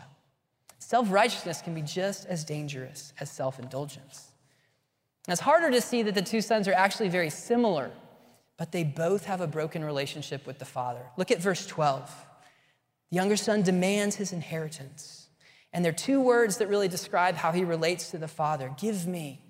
Self 0.79 1.11
righteousness 1.11 1.61
can 1.61 1.73
be 1.73 1.81
just 1.81 2.25
as 2.25 2.43
dangerous 2.43 3.13
as 3.19 3.31
self 3.31 3.59
indulgence. 3.59 4.31
It's 5.27 5.41
harder 5.41 5.71
to 5.71 5.79
see 5.79 6.01
that 6.03 6.15
the 6.15 6.21
two 6.21 6.41
sons 6.41 6.67
are 6.67 6.73
actually 6.73 7.09
very 7.09 7.29
similar, 7.29 7.91
but 8.57 8.71
they 8.71 8.83
both 8.83 9.25
have 9.25 9.39
a 9.39 9.47
broken 9.47 9.83
relationship 9.83 10.45
with 10.45 10.59
the 10.59 10.65
father. 10.65 11.03
Look 11.15 11.31
at 11.31 11.39
verse 11.39 11.65
12. 11.65 12.11
The 13.11 13.15
younger 13.15 13.37
son 13.37 13.61
demands 13.61 14.15
his 14.15 14.33
inheritance. 14.33 15.20
And 15.73 15.85
there 15.85 15.91
are 15.91 15.95
two 15.95 16.21
words 16.21 16.57
that 16.57 16.67
really 16.67 16.87
describe 16.87 17.35
how 17.35 17.51
he 17.51 17.63
relates 17.63 18.11
to 18.11 18.17
the 18.17 18.27
father 18.27 18.73
give 18.79 19.07
me, 19.07 19.41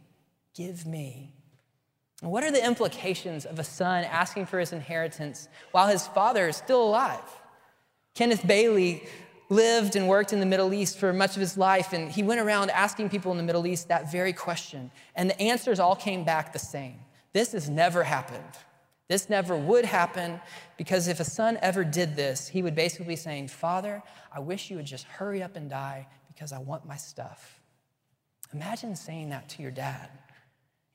give 0.56 0.86
me. 0.86 1.34
And 2.22 2.32
what 2.32 2.44
are 2.44 2.51
the 2.51 2.63
implications 2.63 3.46
of 3.46 3.58
a 3.58 3.63
son 3.63 4.04
asking 4.04 4.46
for 4.46 4.60
his 4.60 4.74
inheritance 4.74 5.48
while 5.72 5.88
his 5.88 6.06
father 6.08 6.48
is 6.48 6.56
still 6.56 6.84
alive? 6.84 7.24
Kenneth 8.13 8.46
Bailey 8.46 9.08
lived 9.50 9.96
and 9.96 10.08
worked 10.08 10.32
in 10.32 10.40
the 10.40 10.46
Middle 10.46 10.74
East 10.74 10.98
for 10.98 11.12
much 11.12 11.36
of 11.36 11.42
his 11.42 11.58
life, 11.58 11.92
and 11.94 12.12
he 12.12 12.24
went 12.24 12.40
around 12.40 12.70
asking 12.72 13.10
people 13.10 13.32
in 13.32 13.38
the 13.38 13.44
Middle 13.44 13.68
East 13.68 13.90
that 13.90 14.12
very 14.12 14.34
question. 14.34 14.92
And 15.16 15.30
the 15.30 15.42
answers 15.42 15.80
all 15.80 15.96
came 15.96 16.24
back 16.24 16.54
the 16.54 16.60
same 16.60 17.00
this 17.34 17.54
has 17.54 17.70
never 17.70 18.04
happened. 18.04 18.44
This 19.12 19.30
never 19.30 19.58
would 19.58 19.84
happen 19.84 20.39
because 20.77 21.10
if 21.10 21.20
a 21.20 21.25
son 21.25 21.60
ever 21.62 21.84
did 21.84 22.15
this, 22.15 22.48
he 22.48 22.63
would 22.63 22.75
basically 22.75 23.08
be 23.08 23.18
saying, 23.18 23.50
Father, 23.50 24.01
I 24.34 24.39
wish 24.39 24.70
you 24.70 24.77
would 24.77 24.86
just 24.86 25.03
hurry 25.03 25.44
up 25.44 25.58
and 25.58 25.70
die 25.70 26.08
because 26.30 26.53
I 26.53 26.60
want 26.60 26.86
my 26.86 26.96
stuff. 26.96 27.60
Imagine 28.53 28.96
saying 28.96 29.32
that 29.32 29.50
to 29.50 29.62
your 29.62 29.72
dad. 29.72 30.08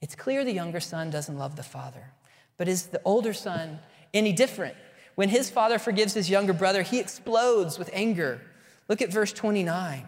It's 0.00 0.14
clear 0.14 0.46
the 0.46 0.52
younger 0.52 0.80
son 0.80 1.11
doesn't 1.11 1.37
love 1.37 1.56
the 1.56 1.62
father, 1.62 2.14
but 2.56 2.68
is 2.68 2.87
the 2.87 3.02
older 3.04 3.35
son 3.35 3.80
any 4.14 4.32
different? 4.32 4.76
When 5.16 5.28
his 5.28 5.50
father 5.50 5.78
forgives 5.78 6.14
his 6.14 6.30
younger 6.30 6.54
brother, 6.54 6.80
he 6.80 6.99
explodes 6.99 7.78
with 7.78 7.90
anger. 7.92 8.40
Look 8.88 9.02
at 9.02 9.12
verse 9.12 9.35
29. 9.35 10.06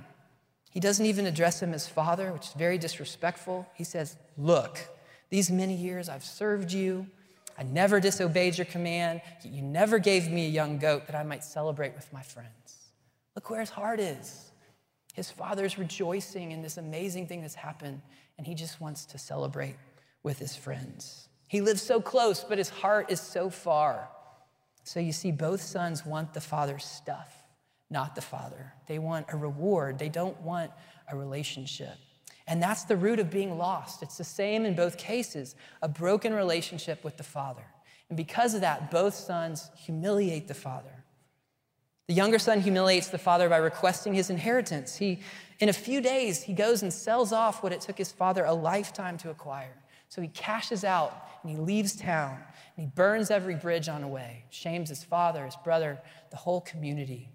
He 0.71 0.81
doesn't 0.81 1.05
even 1.05 1.27
address 1.27 1.61
him 1.61 1.75
as 1.75 1.87
father, 1.87 2.33
which 2.33 2.47
is 2.47 2.55
very 2.55 2.79
disrespectful. 2.79 3.67
He 3.75 3.85
says, 3.85 4.17
Look, 4.39 4.79
these 5.29 5.51
many 5.51 5.75
years 5.75 6.09
I've 6.09 6.25
served 6.25 6.73
you. 6.73 7.07
I 7.59 7.65
never 7.65 7.99
disobeyed 7.99 8.57
your 8.57 8.67
command. 8.67 9.21
You 9.43 9.63
never 9.63 9.99
gave 9.99 10.31
me 10.31 10.47
a 10.47 10.49
young 10.49 10.79
goat 10.79 11.07
that 11.07 11.17
I 11.17 11.25
might 11.25 11.43
celebrate 11.43 11.95
with 11.97 12.13
my 12.13 12.23
friends. 12.23 12.77
Look 13.35 13.51
where 13.51 13.61
his 13.61 13.71
heart 13.71 13.99
is. 13.99 14.53
His 15.15 15.31
father's 15.31 15.77
rejoicing 15.77 16.53
in 16.53 16.63
this 16.63 16.77
amazing 16.77 17.27
thing 17.27 17.41
that's 17.41 17.57
happened, 17.57 18.01
and 18.37 18.47
he 18.47 18.55
just 18.55 18.81
wants 18.81 19.05
to 19.07 19.19
celebrate 19.19 19.75
with 20.23 20.39
his 20.39 20.55
friends. 20.55 21.29
He 21.49 21.61
lives 21.61 21.83
so 21.83 22.01
close, 22.01 22.45
but 22.45 22.59
his 22.59 22.69
heart 22.69 23.11
is 23.11 23.21
so 23.21 23.51
far. 23.51 24.09
So 24.85 25.01
you 25.01 25.13
see, 25.13 25.33
both 25.33 25.61
sons 25.61 26.07
want 26.07 26.35
the 26.35 26.41
father's 26.41 26.85
stuff, 26.85 27.43
not 27.91 28.15
the 28.15 28.21
father. 28.21 28.75
They 28.87 29.01
want 29.01 29.27
a 29.33 29.37
reward, 29.37 29.99
they 29.99 30.09
don't 30.09 30.41
want 30.43 30.71
a 31.11 31.17
relationship. 31.17 31.97
And 32.49 32.63
that's 32.63 32.85
the 32.85 32.97
root 32.97 33.19
of 33.19 33.31
being 33.31 33.59
lost. 33.59 34.03
It's 34.03 34.17
the 34.17 34.25
same 34.25 34.65
in 34.65 34.75
both 34.75 34.97
cases 34.97 35.55
a 35.83 35.89
broken 35.89 36.35
relationship 36.35 37.05
with 37.05 37.19
the 37.19 37.23
father. 37.23 37.65
And 38.09 38.17
because 38.17 38.55
of 38.55 38.63
that, 38.63 38.91
both 38.91 39.15
sons 39.15 39.71
humiliate 39.77 40.49
the 40.49 40.55
father. 40.55 41.05
The 42.07 42.15
younger 42.15 42.39
son 42.39 42.63
humiliates 42.63 43.09
the 43.09 43.19
father 43.19 43.51
by 43.51 43.59
requesting 43.59 44.15
his 44.15 44.31
inheritance. 44.31 44.97
He, 44.97 45.21
in 45.61 45.69
a 45.69 45.75
few 45.75 46.01
days, 46.01 46.43
he 46.43 46.55
goes 46.55 46.83
and 46.83 46.91
sells 46.91 47.33
off 47.33 47.63
what 47.63 47.73
it 47.73 47.83
took 47.83 47.99
his 47.99 48.11
father 48.11 48.47
a 48.47 48.55
lifetime 48.55 49.19
to 49.19 49.31
acquire. 49.31 49.77
So 50.09 50.23
he 50.23 50.29
cashes 50.29 50.85
out 50.85 51.29
and 51.43 51.53
he 51.53 51.59
leaves 51.59 51.97
town 51.97 52.39
and 52.77 52.87
he 52.87 52.91
burns 52.95 53.31
every 53.31 53.57
bridge 53.57 53.91
on 53.91 54.01
the 54.01 54.09
way, 54.09 54.45
shames 54.49 54.89
his 54.89 55.05
father, 55.05 55.45
his 55.45 55.57
brother, 55.57 55.99
the 56.31 56.39
whole 56.39 56.63
community. 56.63 57.29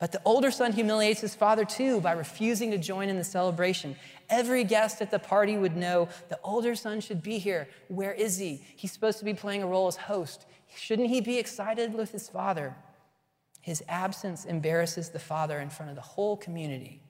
But 0.00 0.12
the 0.12 0.22
older 0.24 0.50
son 0.50 0.72
humiliates 0.72 1.20
his 1.20 1.34
father 1.34 1.64
too 1.64 2.00
by 2.00 2.12
refusing 2.12 2.70
to 2.70 2.78
join 2.78 3.10
in 3.10 3.18
the 3.18 3.24
celebration. 3.24 3.94
Every 4.30 4.64
guest 4.64 5.02
at 5.02 5.10
the 5.10 5.18
party 5.18 5.58
would 5.58 5.76
know 5.76 6.08
the 6.30 6.40
older 6.42 6.74
son 6.74 7.00
should 7.00 7.22
be 7.22 7.38
here. 7.38 7.68
Where 7.88 8.14
is 8.14 8.38
he? 8.38 8.64
He's 8.76 8.92
supposed 8.92 9.18
to 9.18 9.26
be 9.26 9.34
playing 9.34 9.62
a 9.62 9.66
role 9.66 9.88
as 9.88 9.96
host. 9.96 10.46
Shouldn't 10.74 11.10
he 11.10 11.20
be 11.20 11.38
excited 11.38 11.92
with 11.92 12.12
his 12.12 12.30
father? 12.30 12.74
His 13.60 13.84
absence 13.88 14.46
embarrasses 14.46 15.10
the 15.10 15.18
father 15.18 15.60
in 15.60 15.68
front 15.68 15.90
of 15.90 15.96
the 15.96 16.02
whole 16.02 16.38
community. 16.38 17.02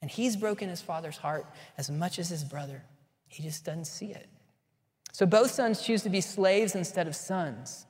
And 0.00 0.08
he's 0.08 0.36
broken 0.36 0.68
his 0.68 0.80
father's 0.80 1.16
heart 1.16 1.46
as 1.76 1.90
much 1.90 2.20
as 2.20 2.28
his 2.28 2.44
brother. 2.44 2.84
He 3.26 3.42
just 3.42 3.64
doesn't 3.64 3.86
see 3.86 4.12
it. 4.12 4.28
So 5.10 5.26
both 5.26 5.50
sons 5.50 5.82
choose 5.82 6.02
to 6.02 6.10
be 6.10 6.20
slaves 6.20 6.76
instead 6.76 7.08
of 7.08 7.16
sons. 7.16 7.86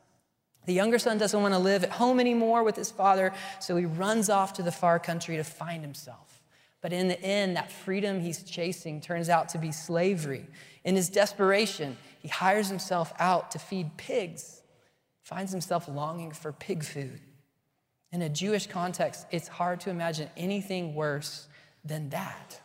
The 0.67 0.73
younger 0.73 0.99
son 0.99 1.17
doesn't 1.17 1.41
want 1.41 1.55
to 1.55 1.59
live 1.59 1.85
at 1.85 1.91
home 1.91 2.21
anymore 2.21 2.63
with 2.65 2.77
his 2.77 2.91
father, 2.91 3.33
so 3.61 3.77
he 3.77 3.87
runs 3.87 4.29
off 4.29 4.53
to 4.55 4.63
the 4.63 4.73
far 4.73 4.99
country 4.99 5.37
to 5.37 5.45
find 5.45 5.83
himself. 5.83 6.43
But 6.81 6.93
in 6.93 7.09
the 7.09 7.21
end, 7.21 7.57
that 7.57 7.73
freedom 7.73 8.21
he's 8.21 8.43
chasing 8.43 9.01
turns 9.01 9.29
out 9.29 9.49
to 9.51 9.59
be 9.59 9.73
slavery. 9.73 10.47
In 10.85 10.95
his 10.95 11.09
desperation, 11.09 11.97
he 12.21 12.29
hires 12.29 12.69
himself 12.69 13.13
out 13.19 13.51
to 13.53 13.59
feed 13.59 13.97
pigs, 13.97 14.63
finds 15.23 15.53
himself 15.53 15.89
longing 15.89 16.33
for 16.33 16.53
pig 16.53 16.85
food. 16.85 17.21
In 18.13 18.23
a 18.23 18.29
Jewish 18.29 18.67
context, 18.67 19.27
it's 19.31 19.49
hard 19.49 19.81
to 19.81 19.91
imagine 19.91 20.31
anything 20.37 20.95
worse 20.95 21.49
than 21.85 22.11
that. 22.11 22.61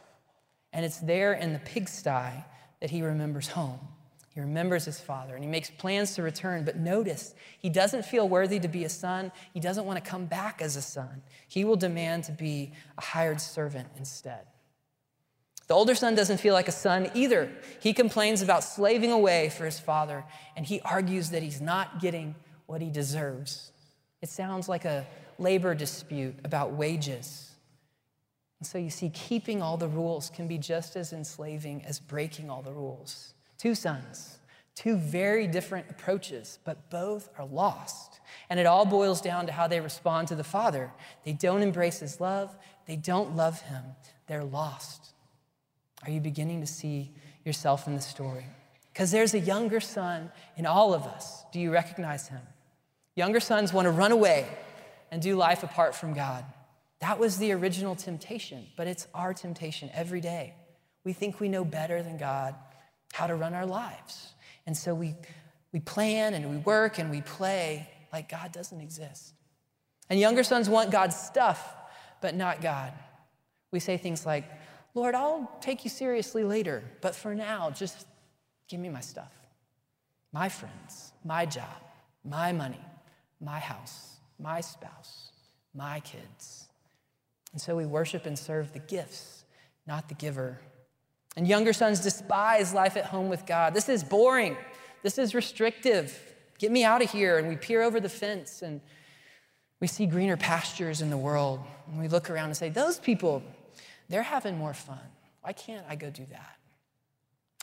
And 0.73 0.85
it's 0.85 0.99
there 0.99 1.33
in 1.33 1.53
the 1.53 1.59
pigsty 1.59 2.45
that 2.79 2.89
he 2.89 3.01
remembers 3.01 3.47
home. 3.47 3.79
He 4.33 4.39
remembers 4.39 4.85
his 4.85 4.99
father 4.99 5.35
and 5.35 5.43
he 5.43 5.49
makes 5.49 5.69
plans 5.69 6.15
to 6.15 6.23
return. 6.23 6.63
But 6.63 6.77
notice, 6.77 7.35
he 7.59 7.69
doesn't 7.69 8.05
feel 8.05 8.29
worthy 8.29 8.59
to 8.59 8.67
be 8.69 8.85
a 8.85 8.89
son. 8.89 9.31
He 9.53 9.59
doesn't 9.59 9.85
want 9.85 10.03
to 10.03 10.09
come 10.09 10.25
back 10.25 10.61
as 10.61 10.77
a 10.77 10.81
son. 10.81 11.21
He 11.49 11.65
will 11.65 11.75
demand 11.75 12.23
to 12.25 12.31
be 12.31 12.71
a 12.97 13.01
hired 13.01 13.41
servant 13.41 13.89
instead. 13.97 14.45
The 15.67 15.73
older 15.73 15.95
son 15.95 16.15
doesn't 16.15 16.39
feel 16.39 16.53
like 16.53 16.69
a 16.69 16.73
son 16.73 17.11
either. 17.13 17.51
He 17.81 17.93
complains 17.93 18.41
about 18.41 18.63
slaving 18.63 19.11
away 19.11 19.49
for 19.49 19.65
his 19.65 19.79
father 19.79 20.23
and 20.55 20.65
he 20.65 20.79
argues 20.81 21.31
that 21.31 21.43
he's 21.43 21.59
not 21.59 21.99
getting 21.99 22.35
what 22.67 22.81
he 22.81 22.89
deserves. 22.89 23.71
It 24.21 24.29
sounds 24.29 24.69
like 24.69 24.85
a 24.85 25.05
labor 25.39 25.75
dispute 25.75 26.35
about 26.45 26.71
wages. 26.71 27.51
And 28.59 28.67
so 28.67 28.77
you 28.77 28.89
see, 28.89 29.09
keeping 29.09 29.61
all 29.61 29.75
the 29.75 29.87
rules 29.87 30.29
can 30.29 30.47
be 30.47 30.57
just 30.57 30.95
as 30.95 31.11
enslaving 31.11 31.83
as 31.83 31.99
breaking 31.99 32.49
all 32.49 32.61
the 32.61 32.71
rules. 32.71 33.33
Two 33.61 33.75
sons, 33.75 34.39
two 34.73 34.97
very 34.97 35.45
different 35.45 35.85
approaches, 35.91 36.57
but 36.65 36.89
both 36.89 37.29
are 37.37 37.45
lost. 37.45 38.19
And 38.49 38.59
it 38.59 38.65
all 38.65 38.87
boils 38.87 39.21
down 39.21 39.45
to 39.45 39.51
how 39.51 39.67
they 39.67 39.79
respond 39.79 40.29
to 40.29 40.35
the 40.35 40.43
Father. 40.43 40.91
They 41.25 41.33
don't 41.33 41.61
embrace 41.61 41.99
His 41.99 42.19
love, 42.19 42.55
they 42.87 42.95
don't 42.95 43.35
love 43.35 43.61
Him, 43.61 43.83
they're 44.25 44.43
lost. 44.43 45.13
Are 46.03 46.09
you 46.09 46.19
beginning 46.19 46.61
to 46.61 46.65
see 46.65 47.11
yourself 47.45 47.85
in 47.85 47.93
the 47.93 48.01
story? 48.01 48.47
Because 48.91 49.11
there's 49.11 49.35
a 49.35 49.39
younger 49.39 49.79
son 49.79 50.31
in 50.57 50.65
all 50.65 50.95
of 50.95 51.03
us. 51.03 51.43
Do 51.53 51.59
you 51.59 51.71
recognize 51.71 52.29
him? 52.29 52.41
Younger 53.15 53.39
sons 53.39 53.71
want 53.71 53.85
to 53.85 53.91
run 53.91 54.11
away 54.11 54.47
and 55.11 55.21
do 55.21 55.35
life 55.35 55.61
apart 55.61 55.93
from 55.93 56.15
God. 56.15 56.43
That 56.99 57.19
was 57.19 57.37
the 57.37 57.51
original 57.51 57.95
temptation, 57.95 58.65
but 58.75 58.87
it's 58.87 59.05
our 59.13 59.35
temptation 59.35 59.91
every 59.93 60.19
day. 60.19 60.55
We 61.03 61.13
think 61.13 61.39
we 61.39 61.47
know 61.47 61.63
better 61.63 62.01
than 62.01 62.17
God 62.17 62.55
how 63.21 63.27
to 63.27 63.35
run 63.35 63.53
our 63.53 63.67
lives. 63.67 64.33
And 64.65 64.75
so 64.75 64.95
we, 64.95 65.13
we 65.71 65.79
plan 65.79 66.33
and 66.33 66.49
we 66.49 66.57
work 66.57 66.97
and 66.97 67.11
we 67.11 67.21
play 67.21 67.87
like 68.11 68.29
God 68.29 68.51
doesn't 68.51 68.81
exist. 68.81 69.35
And 70.09 70.19
younger 70.19 70.41
sons 70.41 70.67
want 70.67 70.89
God's 70.89 71.15
stuff, 71.15 71.71
but 72.19 72.33
not 72.33 72.61
God. 72.61 72.91
We 73.71 73.79
say 73.79 73.97
things 73.97 74.25
like, 74.25 74.45
Lord, 74.95 75.13
I'll 75.13 75.55
take 75.61 75.83
you 75.83 75.91
seriously 75.91 76.43
later, 76.43 76.83
but 77.01 77.13
for 77.13 77.35
now, 77.35 77.69
just 77.69 78.07
give 78.67 78.79
me 78.79 78.89
my 78.89 79.01
stuff, 79.01 79.31
my 80.33 80.49
friends, 80.49 81.13
my 81.23 81.45
job, 81.45 81.79
my 82.25 82.51
money, 82.51 82.83
my 83.39 83.59
house, 83.59 84.15
my 84.39 84.61
spouse, 84.61 85.31
my 85.75 85.99
kids. 85.99 86.69
And 87.51 87.61
so 87.61 87.75
we 87.75 87.85
worship 87.85 88.25
and 88.25 88.37
serve 88.37 88.73
the 88.73 88.79
gifts, 88.79 89.43
not 89.85 90.09
the 90.09 90.15
giver 90.15 90.59
and 91.37 91.47
younger 91.47 91.73
sons 91.73 92.01
despise 92.01 92.73
life 92.73 92.97
at 92.97 93.05
home 93.05 93.29
with 93.29 93.45
God. 93.45 93.73
This 93.73 93.87
is 93.87 94.03
boring. 94.03 94.57
This 95.01 95.17
is 95.17 95.33
restrictive. 95.33 96.17
Get 96.59 96.71
me 96.71 96.83
out 96.83 97.01
of 97.01 97.09
here. 97.09 97.37
And 97.37 97.47
we 97.47 97.55
peer 97.55 97.81
over 97.81 97.99
the 97.99 98.09
fence 98.09 98.61
and 98.61 98.81
we 99.79 99.87
see 99.87 100.05
greener 100.05 100.37
pastures 100.37 101.01
in 101.01 101.09
the 101.09 101.17
world. 101.17 101.61
And 101.89 101.99
we 101.99 102.07
look 102.07 102.29
around 102.29 102.47
and 102.47 102.57
say, 102.57 102.69
Those 102.69 102.99
people, 102.99 103.43
they're 104.09 104.23
having 104.23 104.57
more 104.57 104.73
fun. 104.73 104.99
Why 105.41 105.53
can't 105.53 105.85
I 105.89 105.95
go 105.95 106.09
do 106.09 106.25
that? 106.31 106.57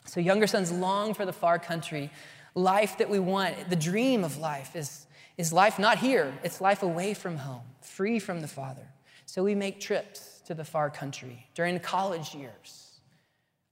So, 0.05 0.19
younger 0.19 0.47
sons 0.47 0.71
long 0.71 1.13
for 1.13 1.25
the 1.25 1.33
far 1.33 1.59
country, 1.59 2.09
life 2.55 2.97
that 2.97 3.09
we 3.09 3.19
want. 3.19 3.69
The 3.69 3.75
dream 3.75 4.23
of 4.23 4.37
life 4.37 4.75
is, 4.75 5.05
is 5.37 5.53
life 5.53 5.77
not 5.77 5.99
here, 5.99 6.33
it's 6.43 6.59
life 6.59 6.81
away 6.81 7.13
from 7.13 7.37
home, 7.37 7.61
free 7.81 8.19
from 8.19 8.41
the 8.41 8.47
Father. 8.47 8.87
So, 9.27 9.43
we 9.43 9.53
make 9.53 9.79
trips 9.79 10.41
to 10.47 10.55
the 10.55 10.65
far 10.65 10.89
country 10.89 11.47
during 11.53 11.75
the 11.75 11.79
college 11.79 12.33
years 12.33 12.88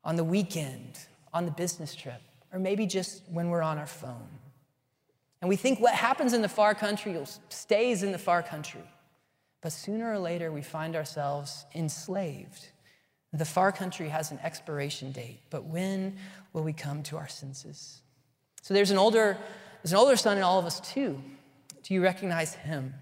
on 0.08 0.16
the 0.16 0.24
weekend, 0.24 0.98
on 1.34 1.46
the 1.46 1.52
business 1.52 1.94
trip, 1.94 2.22
or 2.54 2.58
maybe 2.58 2.88
just 2.88 3.22
when 3.30 3.50
we're 3.50 3.62
on 3.62 3.78
our 3.78 3.86
phone. 3.86 4.30
And 5.42 5.50
we 5.50 5.58
think 5.58 5.80
what 5.80 5.94
happens 5.94 6.34
in 6.34 6.42
the 6.42 6.50
far 6.50 6.74
country 6.74 7.16
stays 7.50 8.02
in 8.02 8.14
the 8.14 8.18
far 8.18 8.42
country. 8.42 8.82
But 9.62 9.74
sooner 9.74 10.12
or 10.12 10.18
later, 10.18 10.52
we 10.52 10.62
find 10.62 10.96
ourselves 10.96 11.66
enslaved. 11.76 12.70
The 13.34 13.46
far 13.46 13.72
country 13.74 14.08
has 14.08 14.32
an 14.32 14.40
expiration 14.42 15.12
date, 15.12 15.42
but 15.50 15.66
when 15.66 16.16
will 16.54 16.64
we 16.64 16.74
come 16.74 17.04
to 17.04 17.18
our 17.18 17.28
senses? 17.28 18.00
So 18.62 18.74
there's 18.74 18.92
an 18.92 18.98
older, 18.98 19.38
there's 19.84 19.92
an 19.92 19.98
older 19.98 20.16
son 20.16 20.38
in 20.38 20.44
all 20.44 20.58
of 20.58 20.66
us 20.66 20.80
too. 20.80 21.22
Do 21.84 21.94
you 21.94 22.02
recognize 22.02 22.56
him? 22.56 22.94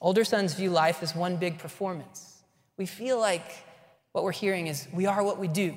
Older 0.00 0.24
sons 0.24 0.54
view 0.54 0.70
life 0.70 1.02
as 1.02 1.14
one 1.14 1.36
big 1.36 1.58
performance. 1.58 2.42
We 2.78 2.86
feel 2.86 3.20
like 3.20 3.64
what 4.12 4.24
we're 4.24 4.32
hearing 4.32 4.66
is 4.66 4.88
we 4.92 5.06
are 5.06 5.22
what 5.22 5.38
we 5.38 5.46
do. 5.46 5.76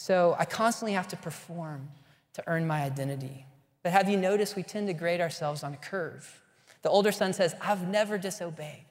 So 0.00 0.34
I 0.38 0.46
constantly 0.46 0.94
have 0.94 1.08
to 1.08 1.16
perform 1.18 1.90
to 2.32 2.42
earn 2.46 2.66
my 2.66 2.80
identity. 2.80 3.44
But 3.82 3.92
have 3.92 4.08
you 4.08 4.16
noticed 4.16 4.56
we 4.56 4.62
tend 4.62 4.86
to 4.86 4.94
grade 4.94 5.20
ourselves 5.20 5.62
on 5.62 5.74
a 5.74 5.76
curve? 5.76 6.40
The 6.80 6.88
older 6.88 7.12
son 7.12 7.34
says, 7.34 7.54
I've 7.60 7.86
never 7.86 8.16
disobeyed. 8.16 8.86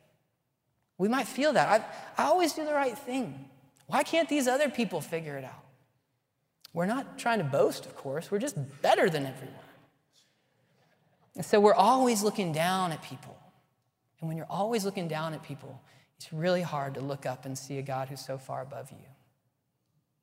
We 0.99 1.07
might 1.07 1.25
feel 1.25 1.51
that. 1.53 1.67
I've, 1.67 1.83
I 2.15 2.27
always 2.27 2.53
do 2.53 2.63
the 2.63 2.75
right 2.75 2.95
thing. 2.95 3.49
Why 3.87 4.03
can't 4.03 4.29
these 4.29 4.47
other 4.47 4.69
people 4.69 5.01
figure 5.01 5.35
it 5.35 5.43
out? 5.43 5.65
We're 6.73 6.85
not 6.85 7.17
trying 7.17 7.39
to 7.39 7.43
boast, 7.43 7.87
of 7.87 7.95
course. 7.95 8.29
We're 8.29 8.37
just 8.37 8.55
better 8.83 9.09
than 9.09 9.25
everyone. 9.25 9.55
And 11.37 11.43
so 11.43 11.59
we're 11.59 11.73
always 11.73 12.21
looking 12.21 12.53
down 12.53 12.91
at 12.91 13.01
people. 13.01 13.35
And 14.19 14.27
when 14.27 14.37
you're 14.37 14.45
always 14.47 14.85
looking 14.85 15.07
down 15.07 15.33
at 15.33 15.41
people, 15.41 15.81
It's 16.17 16.31
really 16.31 16.61
hard 16.61 16.93
to 16.93 17.01
look 17.01 17.25
up 17.25 17.45
and 17.45 17.57
see 17.57 17.79
a 17.79 17.81
God 17.81 18.09
who's 18.09 18.23
so 18.23 18.37
far 18.37 18.61
above 18.61 18.91
you 18.91 19.07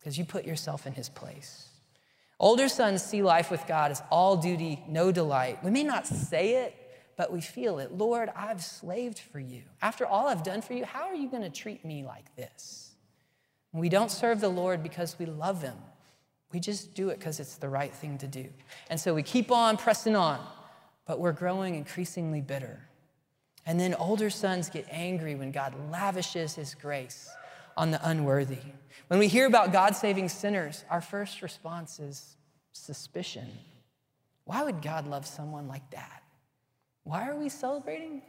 because 0.07 0.17
you 0.17 0.25
put 0.25 0.45
yourself 0.45 0.87
in 0.87 0.93
his 0.93 1.09
place. 1.09 1.67
Older 2.39 2.69
sons 2.69 3.03
see 3.03 3.25
life 3.25 3.51
with 3.51 3.67
God 3.67 3.91
as 3.91 4.05
all 4.09 4.37
duty, 4.37 4.81
no 4.87 5.11
delight. 5.11 5.65
We 5.65 5.73
may 5.73 5.83
not 5.83 6.07
say 6.07 6.65
it, 6.65 6.77
but 7.17 7.33
we 7.33 7.41
feel 7.41 7.81
it. 7.81 7.91
Lord, 7.91 8.31
I've 8.37 8.63
slaved 8.63 9.19
for 9.19 9.41
you. 9.41 9.63
After 9.83 10.07
all 10.07 10.29
I've 10.29 10.45
done 10.45 10.63
for 10.63 10.75
you, 10.75 10.85
how 10.85 11.07
are 11.07 11.15
you 11.17 11.29
going 11.29 11.43
to 11.43 11.51
treat 11.51 11.85
me 11.85 12.05
like 12.05 12.37
this? 12.37 12.93
We 13.73 13.89
don't 13.89 14.13
serve 14.13 14.41
the 14.41 14.49
Lord 14.49 14.81
because 14.81 15.19
we 15.19 15.27
love 15.27 15.61
him. 15.61 15.77
We 16.53 16.61
just 16.61 16.95
do 16.95 17.09
it 17.09 17.19
because 17.19 17.41
it's 17.41 17.57
the 17.57 17.69
right 17.69 17.93
thing 17.93 18.17
to 18.19 18.29
do. 18.29 18.47
And 18.89 19.01
so 19.01 19.13
we 19.13 19.25
keep 19.25 19.51
on 19.51 19.77
pressing 19.77 20.15
on, 20.15 20.39
but 21.05 21.19
we're 21.19 21.33
growing 21.33 21.75
increasingly 21.75 22.43
bitter. 22.43 22.81
And 23.67 23.81
then 23.81 23.93
older 23.95 24.31
sons 24.31 24.71
get 24.71 24.87
angry 24.89 25.35
when 25.35 25.51
God 25.51 25.75
lavishes 25.91 26.55
his 26.55 26.77
grace 26.77 27.29
on 27.76 27.90
the 27.90 28.09
unworthy. 28.09 28.59
When 29.09 29.18
we 29.18 29.28
hear 29.28 29.47
about 29.47 29.73
God 29.73 29.95
saving 29.95 30.28
sinners, 30.28 30.85
our 30.90 31.00
first 31.00 31.42
response 31.42 32.00
is 32.00 32.37
suspicion. 32.73 33.49
Why 34.45 34.64
would 34.64 34.83
God 34.83 35.06
love 35.06 35.26
someone 35.26 35.68
like 35.68 35.90
that? 35.90 36.23
Why 37.04 37.28
are 37.28 37.37
we 37.37 37.49
celebrating? 37.49 38.23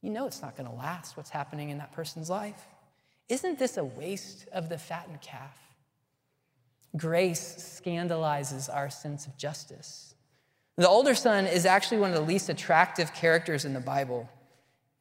You 0.00 0.10
know 0.10 0.26
it's 0.26 0.42
not 0.42 0.56
going 0.56 0.68
to 0.68 0.74
last 0.74 1.16
what's 1.16 1.30
happening 1.30 1.70
in 1.70 1.78
that 1.78 1.92
person's 1.92 2.28
life. 2.28 2.66
Isn't 3.28 3.58
this 3.58 3.76
a 3.76 3.84
waste 3.84 4.48
of 4.52 4.68
the 4.68 4.78
fattened 4.78 5.20
calf? 5.20 5.58
Grace 6.96 7.80
scandalizes 7.80 8.68
our 8.68 8.90
sense 8.90 9.26
of 9.26 9.36
justice. 9.38 10.14
The 10.76 10.88
older 10.88 11.14
son 11.14 11.46
is 11.46 11.64
actually 11.64 11.98
one 11.98 12.10
of 12.10 12.16
the 12.16 12.22
least 12.22 12.48
attractive 12.48 13.14
characters 13.14 13.64
in 13.64 13.72
the 13.72 13.80
Bible. 13.80 14.28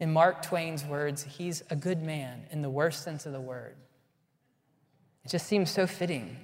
In 0.01 0.11
Mark 0.11 0.41
Twain's 0.41 0.83
words, 0.83 1.21
he's 1.21 1.63
a 1.69 1.75
good 1.75 2.01
man 2.01 2.47
in 2.49 2.63
the 2.63 2.69
worst 2.71 3.03
sense 3.03 3.27
of 3.27 3.33
the 3.33 3.39
word. 3.39 3.75
It 5.23 5.29
just 5.29 5.45
seems 5.45 5.69
so 5.69 5.85
fitting. 5.85 6.37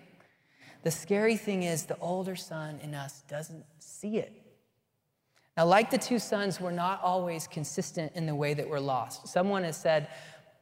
The 0.84 0.92
scary 0.92 1.36
thing 1.36 1.64
is, 1.64 1.86
the 1.86 1.98
older 1.98 2.36
son 2.36 2.80
in 2.84 2.94
us 2.94 3.24
doesn't 3.28 3.66
see 3.80 4.20
it. 4.20 4.32
Now, 5.58 5.66
like 5.66 5.90
the 5.90 5.98
two 5.98 6.20
sons, 6.20 6.62
we're 6.62 6.70
not 6.70 7.02
always 7.02 7.48
consistent 7.48 8.12
in 8.14 8.28
the 8.28 8.36
way 8.36 8.54
that 8.54 8.70
we're 8.70 8.80
lost. 8.80 9.28
Someone 9.28 9.64
has 9.64 9.76
said, 9.76 10.08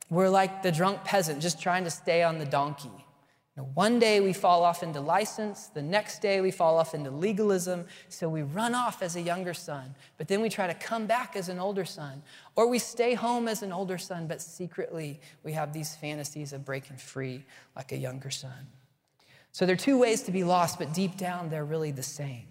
we're 0.09 0.29
like 0.29 0.63
the 0.63 0.71
drunk 0.71 1.03
peasant 1.03 1.41
just 1.41 1.61
trying 1.61 1.83
to 1.83 1.91
stay 1.91 2.23
on 2.23 2.39
the 2.39 2.45
donkey. 2.45 3.04
One 3.57 3.99
day 3.99 4.19
we 4.19 4.33
fall 4.33 4.65
off 4.65 4.83
into 4.83 4.99
license, 4.99 5.67
the 5.67 5.81
next 5.81 6.19
day 6.21 6.41
we 6.41 6.51
fall 6.51 6.77
off 6.77 6.93
into 6.93 7.09
legalism, 7.09 7.85
so 8.09 8.27
we 8.27 8.41
run 8.41 8.75
off 8.75 9.01
as 9.01 9.15
a 9.15 9.21
younger 9.21 9.53
son, 9.53 9.95
but 10.17 10.27
then 10.27 10.41
we 10.41 10.49
try 10.49 10.67
to 10.67 10.73
come 10.73 11.05
back 11.05 11.37
as 11.37 11.47
an 11.47 11.57
older 11.57 11.85
son. 11.85 12.21
Or 12.57 12.67
we 12.67 12.79
stay 12.79 13.13
home 13.13 13.47
as 13.47 13.63
an 13.63 13.71
older 13.71 13.97
son, 13.97 14.27
but 14.27 14.41
secretly 14.41 15.21
we 15.43 15.53
have 15.53 15.71
these 15.71 15.95
fantasies 15.95 16.51
of 16.51 16.65
breaking 16.65 16.97
free 16.97 17.45
like 17.77 17.93
a 17.93 17.97
younger 17.97 18.29
son. 18.29 18.67
So 19.53 19.65
there 19.65 19.75
are 19.75 19.77
two 19.77 19.97
ways 19.97 20.23
to 20.23 20.33
be 20.33 20.43
lost, 20.43 20.77
but 20.77 20.93
deep 20.93 21.15
down 21.15 21.49
they're 21.49 21.63
really 21.63 21.91
the 21.91 22.03
same. 22.03 22.47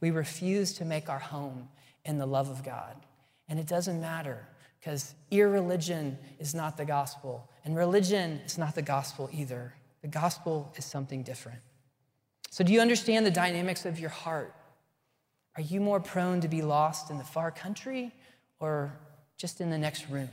We 0.00 0.12
refuse 0.12 0.72
to 0.74 0.84
make 0.84 1.08
our 1.08 1.18
home 1.18 1.68
in 2.04 2.18
the 2.18 2.26
love 2.26 2.48
of 2.48 2.62
God. 2.62 2.94
And 3.48 3.58
it 3.58 3.66
doesn't 3.66 4.00
matter 4.00 4.46
because 4.78 5.14
irreligion 5.32 6.16
is 6.38 6.54
not 6.54 6.76
the 6.76 6.84
gospel, 6.84 7.50
and 7.64 7.76
religion 7.76 8.40
is 8.46 8.56
not 8.56 8.76
the 8.76 8.82
gospel 8.82 9.28
either. 9.32 9.74
The 10.04 10.10
gospel 10.10 10.70
is 10.76 10.84
something 10.84 11.22
different. 11.22 11.60
So, 12.50 12.62
do 12.62 12.74
you 12.74 12.82
understand 12.82 13.24
the 13.24 13.30
dynamics 13.30 13.86
of 13.86 13.98
your 13.98 14.10
heart? 14.10 14.54
Are 15.56 15.62
you 15.62 15.80
more 15.80 15.98
prone 15.98 16.42
to 16.42 16.48
be 16.48 16.60
lost 16.60 17.10
in 17.10 17.16
the 17.16 17.24
far 17.24 17.50
country 17.50 18.12
or 18.60 18.92
just 19.38 19.62
in 19.62 19.70
the 19.70 19.78
next 19.78 20.10
room? 20.10 20.28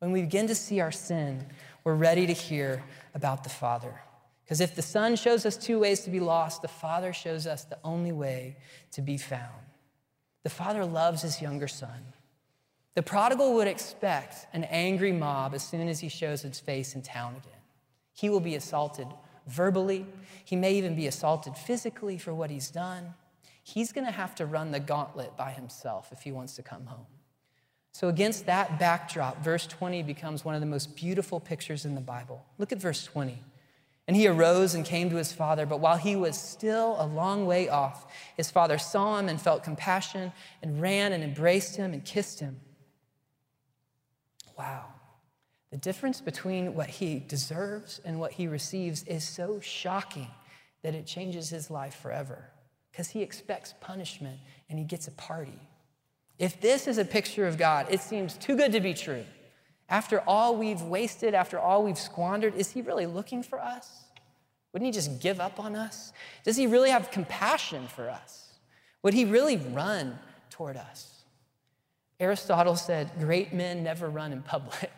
When 0.00 0.10
we 0.10 0.22
begin 0.22 0.48
to 0.48 0.56
see 0.56 0.80
our 0.80 0.90
sin, 0.90 1.46
we're 1.84 1.94
ready 1.94 2.26
to 2.26 2.32
hear 2.32 2.82
about 3.14 3.44
the 3.44 3.48
Father. 3.48 3.94
Because 4.42 4.60
if 4.60 4.74
the 4.74 4.82
Son 4.82 5.14
shows 5.14 5.46
us 5.46 5.56
two 5.56 5.78
ways 5.78 6.00
to 6.00 6.10
be 6.10 6.18
lost, 6.18 6.60
the 6.60 6.66
Father 6.66 7.12
shows 7.12 7.46
us 7.46 7.62
the 7.62 7.78
only 7.84 8.10
way 8.10 8.56
to 8.90 9.02
be 9.02 9.18
found. 9.18 9.66
The 10.42 10.50
Father 10.50 10.84
loves 10.84 11.22
his 11.22 11.40
younger 11.40 11.68
son. 11.68 12.12
The 12.96 13.04
prodigal 13.04 13.54
would 13.54 13.68
expect 13.68 14.48
an 14.52 14.64
angry 14.64 15.12
mob 15.12 15.54
as 15.54 15.62
soon 15.62 15.86
as 15.86 16.00
he 16.00 16.08
shows 16.08 16.42
his 16.42 16.58
face 16.58 16.96
in 16.96 17.02
town 17.02 17.36
again. 17.36 17.55
He 18.16 18.28
will 18.28 18.40
be 18.40 18.56
assaulted 18.56 19.06
verbally, 19.46 20.06
he 20.44 20.56
may 20.56 20.74
even 20.74 20.96
be 20.96 21.06
assaulted 21.06 21.56
physically 21.56 22.18
for 22.18 22.34
what 22.34 22.50
he's 22.50 22.70
done. 22.70 23.14
He's 23.62 23.92
going 23.92 24.06
to 24.06 24.12
have 24.12 24.34
to 24.36 24.46
run 24.46 24.70
the 24.70 24.80
gauntlet 24.80 25.36
by 25.36 25.52
himself 25.52 26.10
if 26.12 26.22
he 26.22 26.32
wants 26.32 26.56
to 26.56 26.62
come 26.62 26.86
home. 26.86 27.06
So, 27.92 28.08
against 28.08 28.46
that 28.46 28.78
backdrop, 28.78 29.42
verse 29.42 29.66
20 29.66 30.02
becomes 30.02 30.44
one 30.44 30.54
of 30.54 30.60
the 30.60 30.66
most 30.66 30.96
beautiful 30.96 31.40
pictures 31.40 31.84
in 31.84 31.94
the 31.94 32.00
Bible. 32.00 32.44
Look 32.58 32.70
at 32.70 32.78
verse 32.78 33.04
20. 33.04 33.38
And 34.06 34.16
he 34.16 34.28
arose 34.28 34.74
and 34.74 34.84
came 34.84 35.10
to 35.10 35.16
his 35.16 35.32
father, 35.32 35.66
but 35.66 35.80
while 35.80 35.96
he 35.96 36.14
was 36.14 36.38
still 36.38 36.96
a 36.98 37.06
long 37.06 37.46
way 37.46 37.68
off, 37.68 38.06
his 38.36 38.50
father 38.50 38.78
saw 38.78 39.18
him 39.18 39.28
and 39.28 39.40
felt 39.40 39.64
compassion 39.64 40.32
and 40.62 40.80
ran 40.80 41.12
and 41.12 41.24
embraced 41.24 41.76
him 41.76 41.92
and 41.92 42.04
kissed 42.04 42.38
him. 42.38 42.60
Wow. 44.56 44.84
The 45.76 45.82
difference 45.82 46.22
between 46.22 46.74
what 46.74 46.88
he 46.88 47.18
deserves 47.18 48.00
and 48.02 48.18
what 48.18 48.32
he 48.32 48.48
receives 48.48 49.02
is 49.02 49.22
so 49.22 49.60
shocking 49.60 50.28
that 50.82 50.94
it 50.94 51.06
changes 51.06 51.50
his 51.50 51.70
life 51.70 51.96
forever 51.96 52.46
because 52.90 53.10
he 53.10 53.20
expects 53.20 53.74
punishment 53.78 54.38
and 54.70 54.78
he 54.78 54.86
gets 54.86 55.06
a 55.06 55.10
party. 55.10 55.60
If 56.38 56.62
this 56.62 56.86
is 56.86 56.96
a 56.96 57.04
picture 57.04 57.46
of 57.46 57.58
God, 57.58 57.88
it 57.90 58.00
seems 58.00 58.38
too 58.38 58.56
good 58.56 58.72
to 58.72 58.80
be 58.80 58.94
true. 58.94 59.26
After 59.90 60.20
all 60.20 60.56
we've 60.56 60.80
wasted, 60.80 61.34
after 61.34 61.58
all 61.58 61.84
we've 61.84 61.98
squandered, 61.98 62.54
is 62.54 62.70
he 62.70 62.80
really 62.80 63.04
looking 63.04 63.42
for 63.42 63.60
us? 63.60 64.04
Wouldn't 64.72 64.86
he 64.86 64.92
just 64.92 65.20
give 65.20 65.40
up 65.40 65.60
on 65.60 65.76
us? 65.76 66.14
Does 66.42 66.56
he 66.56 66.66
really 66.66 66.88
have 66.88 67.10
compassion 67.10 67.86
for 67.86 68.08
us? 68.08 68.54
Would 69.02 69.12
he 69.12 69.26
really 69.26 69.58
run 69.58 70.18
toward 70.48 70.78
us? 70.78 71.24
Aristotle 72.18 72.76
said, 72.76 73.10
Great 73.18 73.52
men 73.52 73.84
never 73.84 74.08
run 74.08 74.32
in 74.32 74.40
public 74.40 74.90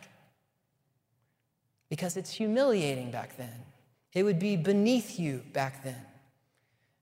because 1.89 2.15
it's 2.15 2.31
humiliating 2.31 3.11
back 3.11 3.35
then. 3.37 3.65
It 4.13 4.23
would 4.23 4.39
be 4.39 4.55
beneath 4.55 5.19
you 5.19 5.43
back 5.53 5.83
then. 5.83 6.05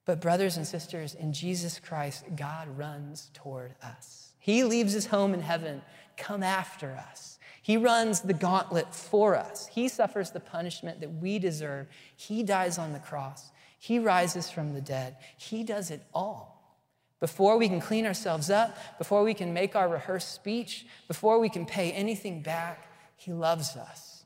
But, 0.06 0.22
brothers 0.22 0.56
and 0.56 0.66
sisters, 0.66 1.16
in 1.16 1.34
Jesus 1.34 1.80
Christ, 1.80 2.24
God 2.36 2.78
runs 2.78 3.30
toward 3.34 3.76
us. 3.84 4.32
He 4.40 4.64
leaves 4.64 4.94
his 4.94 5.08
home 5.08 5.34
in 5.34 5.42
heaven, 5.42 5.82
come 6.16 6.44
after 6.44 6.92
us. 6.92 7.38
He 7.62 7.76
runs 7.76 8.22
the 8.22 8.34
gauntlet 8.34 8.96
for 8.96 9.36
us. 9.36 9.68
He 9.68 9.90
suffers 9.90 10.32
the 10.32 10.40
punishment 10.40 11.02
that 11.02 11.16
we 11.16 11.38
deserve. 11.38 11.88
He 12.16 12.42
dies 12.44 12.78
on 12.78 12.94
the 12.94 13.00
cross. 13.00 13.52
He 13.78 14.00
rises 14.00 14.50
from 14.50 14.74
the 14.74 14.80
dead. 14.80 15.18
He 15.38 15.64
does 15.64 15.92
it 15.92 16.02
all. 16.14 16.80
Before 17.20 17.58
we 17.58 17.68
can 17.68 17.82
clean 17.82 18.06
ourselves 18.06 18.50
up, 18.50 18.78
before 18.98 19.24
we 19.24 19.34
can 19.34 19.54
make 19.54 19.76
our 19.76 19.90
rehearsed 19.90 20.34
speech, 20.34 20.86
before 21.10 21.40
we 21.40 21.50
can 21.50 21.66
pay 21.66 21.92
anything 21.92 22.42
back, 22.42 22.88
He 23.18 23.34
loves 23.34 23.76
us 23.76 24.17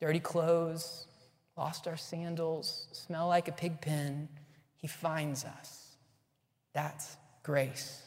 dirty 0.00 0.20
clothes, 0.20 1.06
lost 1.56 1.86
our 1.86 1.96
sandals, 1.96 2.88
smell 2.92 3.28
like 3.28 3.48
a 3.48 3.52
pig 3.52 3.80
pen. 3.80 4.28
He 4.76 4.86
finds 4.86 5.44
us. 5.44 5.96
That's 6.74 7.16
grace. 7.42 8.02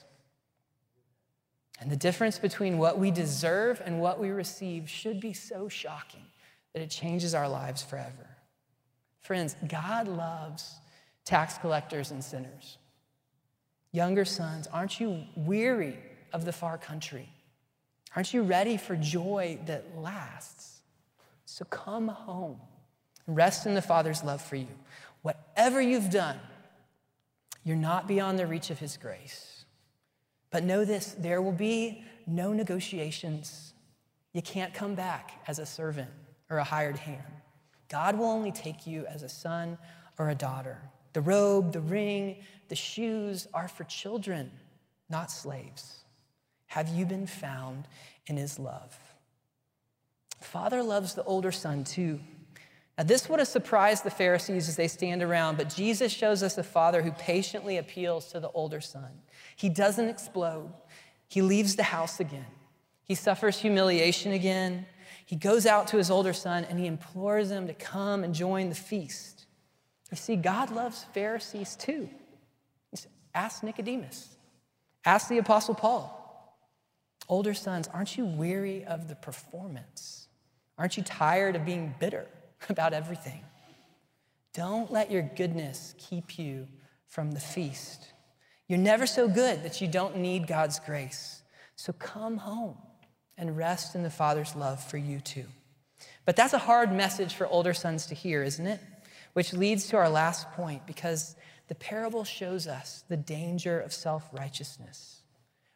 And 1.81 1.89
the 1.89 1.95
difference 1.95 2.37
between 2.37 2.77
what 2.77 2.99
we 2.99 3.09
deserve 3.09 3.81
and 3.83 4.01
what 4.01 4.19
we 4.19 4.29
receive 4.29 4.89
should 4.89 5.19
be 5.19 5.33
so 5.33 5.69
shocking 5.69 6.25
that 6.73 6.81
it 6.81 6.89
changes 6.89 7.33
our 7.33 7.47
lives 7.47 7.81
forever. 7.81 8.27
Friends, 9.21 9.55
God 9.67 10.07
loves 10.07 10.75
tax 11.25 11.57
collectors 11.57 12.11
and 12.11 12.23
sinners. 12.23 12.77
Younger 13.91 14.25
sons, 14.25 14.67
aren't 14.67 14.99
you 14.99 15.23
weary 15.35 15.97
of 16.33 16.45
the 16.45 16.51
far 16.51 16.77
country? 16.77 17.29
Aren't 18.15 18.33
you 18.33 18.43
ready 18.43 18.77
for 18.77 18.95
joy 18.95 19.59
that 19.65 19.97
lasts? 19.97 20.78
So 21.51 21.65
come 21.65 22.07
home. 22.07 22.57
Rest 23.25 23.65
in 23.65 23.73
the 23.73 23.81
Father's 23.81 24.23
love 24.23 24.39
for 24.39 24.55
you. 24.55 24.67
Whatever 25.23 25.81
you've 25.81 26.11
done, 26.11 26.39
you're 27.63 27.75
not 27.75 28.07
beyond 28.07 28.37
the 28.37 28.45
reach 28.45 28.69
of 28.69 28.77
His 28.77 28.97
grace. 28.97 29.65
But 30.51 30.63
know 30.63 30.85
this 30.85 31.15
there 31.17 31.41
will 31.41 31.51
be 31.51 32.03
no 32.27 32.53
negotiations. 32.53 33.73
You 34.31 34.43
can't 34.43 34.75
come 34.75 34.93
back 34.93 35.41
as 35.47 35.57
a 35.57 35.65
servant 35.65 36.11
or 36.51 36.59
a 36.59 36.63
hired 36.63 36.97
hand. 36.97 37.33
God 37.89 38.15
will 38.15 38.27
only 38.27 38.51
take 38.51 38.85
you 38.85 39.07
as 39.07 39.23
a 39.23 39.29
son 39.29 39.79
or 40.19 40.29
a 40.29 40.35
daughter. 40.35 40.77
The 41.13 41.21
robe, 41.21 41.73
the 41.73 41.81
ring, 41.81 42.43
the 42.67 42.75
shoes 42.75 43.47
are 43.55 43.67
for 43.67 43.85
children, 43.85 44.51
not 45.09 45.31
slaves. 45.31 46.03
Have 46.67 46.89
you 46.89 47.07
been 47.07 47.25
found 47.25 47.87
in 48.27 48.37
his 48.37 48.59
love? 48.59 49.08
Father 50.39 50.81
loves 50.83 51.13
the 51.13 51.23
older 51.23 51.51
son 51.51 51.83
too. 51.83 52.19
Now, 52.97 53.05
this 53.05 53.29
would 53.29 53.39
have 53.39 53.47
surprised 53.47 54.03
the 54.03 54.11
Pharisees 54.11 54.67
as 54.67 54.75
they 54.75 54.89
stand 54.89 55.23
around, 55.23 55.57
but 55.57 55.73
Jesus 55.73 56.11
shows 56.11 56.43
us 56.43 56.57
a 56.57 56.63
father 56.63 57.01
who 57.01 57.11
patiently 57.11 57.77
appeals 57.77 58.31
to 58.31 58.41
the 58.41 58.49
older 58.49 58.81
son. 58.81 59.09
He 59.55 59.69
doesn't 59.69 60.09
explode, 60.09 60.73
he 61.27 61.41
leaves 61.41 61.75
the 61.75 61.83
house 61.83 62.19
again. 62.19 62.45
He 63.03 63.15
suffers 63.15 63.59
humiliation 63.59 64.33
again. 64.33 64.85
he 65.25 65.35
goes 65.35 65.65
out 65.65 65.87
to 65.87 65.97
his 65.97 66.11
older 66.11 66.33
son 66.33 66.65
and 66.65 66.79
he 66.79 66.85
implores 66.85 67.49
him 67.49 67.67
to 67.67 67.73
come 67.73 68.23
and 68.23 68.35
join 68.35 68.69
the 68.69 68.75
feast. 68.75 69.45
You 70.11 70.17
see, 70.17 70.35
God 70.35 70.71
loves 70.71 71.05
Pharisees 71.13 71.75
too. 71.75 72.09
Ask 73.33 73.63
Nicodemus, 73.63 74.35
ask 75.05 75.27
the 75.27 75.37
Apostle 75.37 75.75
Paul. 75.75 76.15
Older 77.27 77.53
sons, 77.53 77.87
aren't 77.87 78.17
you 78.17 78.25
weary 78.25 78.83
of 78.85 79.07
the 79.07 79.15
performance? 79.15 80.28
Aren't 80.79 80.95
you 80.95 81.03
tired 81.03 81.57
of 81.57 81.65
being 81.65 81.93
bitter 81.99 82.25
about 82.69 82.93
everything? 82.93 83.43
Don't 84.53 84.91
let 84.91 85.11
your 85.11 85.21
goodness 85.21 85.93
keep 85.97 86.39
you 86.39 86.67
from 87.07 87.33
the 87.33 87.39
feast. 87.39 88.13
You're 88.67 88.79
never 88.79 89.05
so 89.05 89.27
good 89.27 89.63
that 89.63 89.81
you 89.81 89.87
don't 89.87 90.17
need 90.17 90.47
God's 90.47 90.79
grace. 90.79 91.41
So 91.75 91.93
come 91.93 92.37
home 92.37 92.77
and 93.37 93.57
rest 93.57 93.95
in 93.95 94.03
the 94.03 94.09
Father's 94.09 94.55
love 94.55 94.83
for 94.83 94.97
you 94.97 95.19
too. 95.19 95.45
But 96.25 96.35
that's 96.35 96.53
a 96.53 96.59
hard 96.59 96.93
message 96.93 97.33
for 97.33 97.47
older 97.47 97.73
sons 97.73 98.05
to 98.07 98.15
hear, 98.15 98.43
isn't 98.43 98.67
it? 98.67 98.79
Which 99.33 99.53
leads 99.53 99.87
to 99.87 99.97
our 99.97 100.09
last 100.09 100.51
point 100.51 100.85
because 100.85 101.35
the 101.67 101.75
parable 101.75 102.23
shows 102.23 102.67
us 102.67 103.03
the 103.07 103.17
danger 103.17 103.79
of 103.79 103.93
self 103.93 104.27
righteousness. 104.31 105.21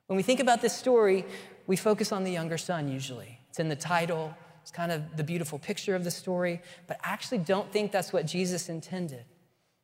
When 0.08 0.18
we 0.18 0.24
think 0.24 0.40
about 0.40 0.62
this 0.62 0.76
story, 0.76 1.26
we 1.66 1.76
focus 1.76 2.12
on 2.12 2.24
the 2.24 2.32
younger 2.32 2.58
son 2.58 2.92
usually. 2.92 3.40
It's 3.50 3.60
in 3.60 3.70
the 3.70 3.76
title, 3.76 4.36
it's 4.64 4.72
kind 4.72 4.94
of 4.94 5.18
the 5.18 5.26
beautiful 5.26 5.60
picture 5.60 5.94
of 5.94 6.06
the 6.06 6.10
story, 6.10 6.62
but 6.88 6.98
I 7.04 7.10
actually 7.10 7.40
don't 7.40 7.70
think 7.70 7.92
that's 7.92 8.14
what 8.14 8.26
Jesus 8.26 8.70
intended. 8.70 9.26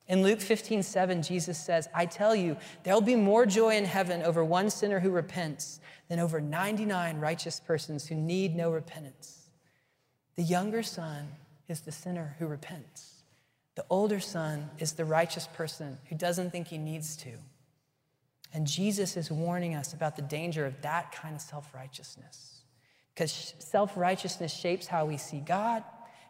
In 0.08 0.24
Luke 0.24 0.40
15, 0.40 0.84
7, 0.84 1.22
Jesus 1.22 1.58
says, 1.58 1.90
I 1.94 2.06
tell 2.06 2.34
you, 2.34 2.56
there'll 2.84 3.02
be 3.02 3.18
more 3.18 3.46
joy 3.46 3.76
in 3.76 3.84
heaven 3.84 4.24
over 4.24 4.42
one 4.42 4.70
sinner 4.70 5.02
who 5.02 5.10
repents 5.10 5.82
than 6.08 6.18
over 6.18 6.40
99 6.40 7.20
righteous 7.20 7.60
persons 7.60 8.08
who 8.08 8.16
need 8.16 8.56
no 8.56 8.72
repentance. 8.72 9.50
The 10.38 10.44
younger 10.44 10.82
son 10.82 11.28
is 11.68 11.82
the 11.82 11.92
sinner 11.92 12.38
who 12.40 12.48
repents. 12.48 13.24
The 13.76 13.86
older 13.90 14.22
son 14.22 14.70
is 14.80 14.94
the 14.94 15.04
righteous 15.04 15.48
person 15.48 15.98
who 16.08 16.16
doesn't 16.16 16.52
think 16.52 16.68
he 16.68 16.78
needs 16.78 17.18
to. 17.18 17.32
And 18.54 18.66
Jesus 18.66 19.18
is 19.18 19.30
warning 19.30 19.76
us 19.76 19.94
about 19.94 20.16
the 20.16 20.22
danger 20.22 20.66
of 20.66 20.82
that 20.84 21.12
kind 21.12 21.36
of 21.36 21.42
self 21.42 21.76
righteousness. 21.76 22.59
Because 23.20 23.54
self 23.60 23.98
righteousness 23.98 24.54
shapes 24.54 24.88
how 24.88 25.04
we 25.04 25.18
see 25.18 25.42
God 25.42 25.84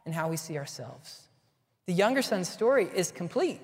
and 0.08 0.16
how 0.16 0.28
we 0.28 0.38
see 0.38 0.58
ourselves. 0.58 1.22
The 1.86 1.94
younger 1.94 2.24
son's 2.24 2.50
story 2.50 2.90
is 2.96 3.12
complete. 3.12 3.62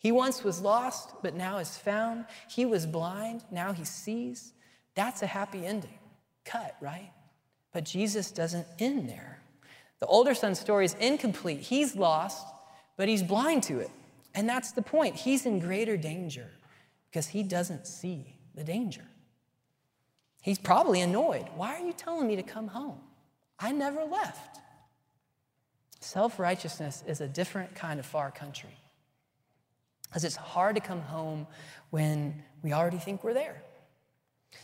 He 0.00 0.10
once 0.10 0.42
was 0.42 0.60
lost, 0.60 1.12
but 1.22 1.36
now 1.36 1.58
is 1.58 1.78
found. 1.78 2.24
He 2.50 2.66
was 2.66 2.84
blind, 2.84 3.44
now 3.52 3.72
he 3.72 3.84
sees. 3.84 4.54
That's 4.96 5.22
a 5.22 5.26
happy 5.28 5.64
ending. 5.64 6.00
Cut, 6.44 6.74
right? 6.80 7.12
But 7.72 7.84
Jesus 7.84 8.32
doesn't 8.32 8.66
end 8.80 9.08
there. 9.08 9.40
The 10.00 10.06
older 10.06 10.34
son's 10.34 10.58
story 10.58 10.84
is 10.84 10.94
incomplete. 10.94 11.60
He's 11.60 11.94
lost, 11.94 12.44
but 12.96 13.06
he's 13.06 13.22
blind 13.22 13.62
to 13.64 13.78
it. 13.78 13.90
And 14.34 14.48
that's 14.48 14.72
the 14.72 14.82
point. 14.82 15.14
He's 15.14 15.46
in 15.46 15.60
greater 15.60 15.96
danger 15.96 16.50
because 17.08 17.28
he 17.28 17.44
doesn't 17.44 17.86
see 17.86 18.34
the 18.56 18.64
danger. 18.64 19.04
He's 20.48 20.58
probably 20.58 21.02
annoyed. 21.02 21.44
Why 21.56 21.74
are 21.74 21.84
you 21.84 21.92
telling 21.92 22.26
me 22.26 22.36
to 22.36 22.42
come 22.42 22.68
home? 22.68 22.98
I 23.58 23.70
never 23.70 24.02
left. 24.02 24.58
Self 26.00 26.38
righteousness 26.38 27.04
is 27.06 27.20
a 27.20 27.28
different 27.28 27.74
kind 27.74 28.00
of 28.00 28.06
far 28.06 28.30
country 28.30 28.74
because 30.04 30.24
it's 30.24 30.36
hard 30.36 30.74
to 30.76 30.80
come 30.80 31.02
home 31.02 31.46
when 31.90 32.42
we 32.62 32.72
already 32.72 32.96
think 32.96 33.22
we're 33.22 33.34
there. 33.34 33.62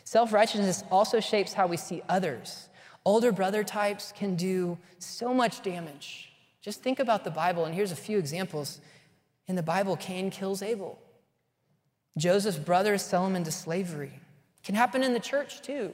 Self 0.04 0.32
righteousness 0.32 0.84
also 0.90 1.20
shapes 1.20 1.52
how 1.52 1.66
we 1.66 1.76
see 1.76 2.00
others. 2.08 2.70
Older 3.04 3.30
brother 3.30 3.62
types 3.62 4.10
can 4.16 4.36
do 4.36 4.78
so 5.00 5.34
much 5.34 5.62
damage. 5.62 6.32
Just 6.62 6.82
think 6.82 6.98
about 6.98 7.24
the 7.24 7.30
Bible, 7.30 7.66
and 7.66 7.74
here's 7.74 7.92
a 7.92 7.96
few 7.96 8.16
examples. 8.16 8.80
In 9.48 9.54
the 9.54 9.62
Bible, 9.62 9.98
Cain 9.98 10.30
kills 10.30 10.62
Abel. 10.62 10.98
Joseph's 12.16 12.56
brothers 12.56 13.02
sell 13.02 13.26
him 13.26 13.36
into 13.36 13.50
slavery. 13.50 14.18
Can 14.64 14.74
happen 14.74 15.02
in 15.02 15.12
the 15.12 15.20
church 15.20 15.62
too. 15.62 15.92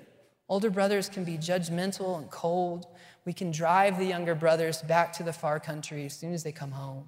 Older 0.48 0.70
brothers 0.70 1.08
can 1.08 1.24
be 1.24 1.36
judgmental 1.36 2.18
and 2.18 2.30
cold. 2.30 2.86
We 3.24 3.32
can 3.32 3.50
drive 3.50 3.98
the 3.98 4.04
younger 4.04 4.34
brothers 4.34 4.82
back 4.82 5.12
to 5.14 5.22
the 5.22 5.32
far 5.32 5.60
country 5.60 6.06
as 6.06 6.14
soon 6.14 6.32
as 6.32 6.42
they 6.42 6.52
come 6.52 6.72
home. 6.72 7.06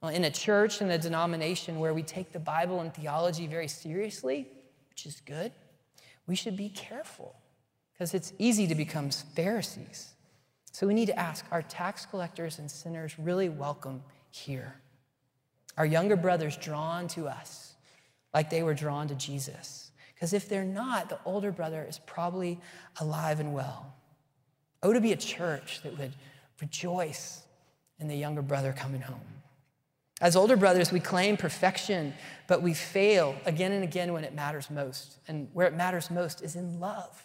Well, 0.00 0.14
in 0.14 0.24
a 0.24 0.30
church, 0.30 0.80
in 0.80 0.90
a 0.90 0.98
denomination 0.98 1.78
where 1.78 1.94
we 1.94 2.02
take 2.02 2.32
the 2.32 2.38
Bible 2.38 2.80
and 2.80 2.92
theology 2.92 3.46
very 3.46 3.68
seriously, 3.68 4.48
which 4.90 5.06
is 5.06 5.20
good, 5.20 5.52
we 6.26 6.36
should 6.36 6.56
be 6.56 6.68
careful 6.68 7.34
because 7.92 8.14
it's 8.14 8.32
easy 8.38 8.66
to 8.66 8.74
become 8.74 9.10
Pharisees. 9.10 10.14
So 10.72 10.86
we 10.86 10.94
need 10.94 11.06
to 11.06 11.18
ask 11.18 11.44
are 11.50 11.62
tax 11.62 12.06
collectors 12.06 12.58
and 12.58 12.70
sinners 12.70 13.18
really 13.18 13.48
welcome 13.48 14.02
here? 14.30 14.74
Are 15.76 15.86
younger 15.86 16.16
brothers 16.16 16.56
drawn 16.56 17.08
to 17.08 17.28
us? 17.28 17.74
like 18.34 18.50
they 18.50 18.64
were 18.64 18.74
drawn 18.74 19.08
to 19.08 19.14
Jesus. 19.14 19.83
Because 20.24 20.32
if 20.32 20.48
they're 20.48 20.64
not, 20.64 21.10
the 21.10 21.18
older 21.26 21.52
brother 21.52 21.84
is 21.86 21.98
probably 22.06 22.58
alive 22.98 23.40
and 23.40 23.52
well. 23.52 23.92
Oh, 24.82 24.94
to 24.94 24.98
be 24.98 25.12
a 25.12 25.16
church 25.16 25.82
that 25.82 25.98
would 25.98 26.14
rejoice 26.62 27.42
in 27.98 28.08
the 28.08 28.16
younger 28.16 28.40
brother 28.40 28.72
coming 28.72 29.02
home. 29.02 29.20
As 30.22 30.34
older 30.34 30.56
brothers, 30.56 30.90
we 30.90 30.98
claim 30.98 31.36
perfection, 31.36 32.14
but 32.46 32.62
we 32.62 32.72
fail 32.72 33.36
again 33.44 33.72
and 33.72 33.84
again 33.84 34.14
when 34.14 34.24
it 34.24 34.34
matters 34.34 34.70
most. 34.70 35.18
And 35.28 35.48
where 35.52 35.66
it 35.66 35.74
matters 35.74 36.10
most 36.10 36.40
is 36.40 36.56
in 36.56 36.80
love. 36.80 37.22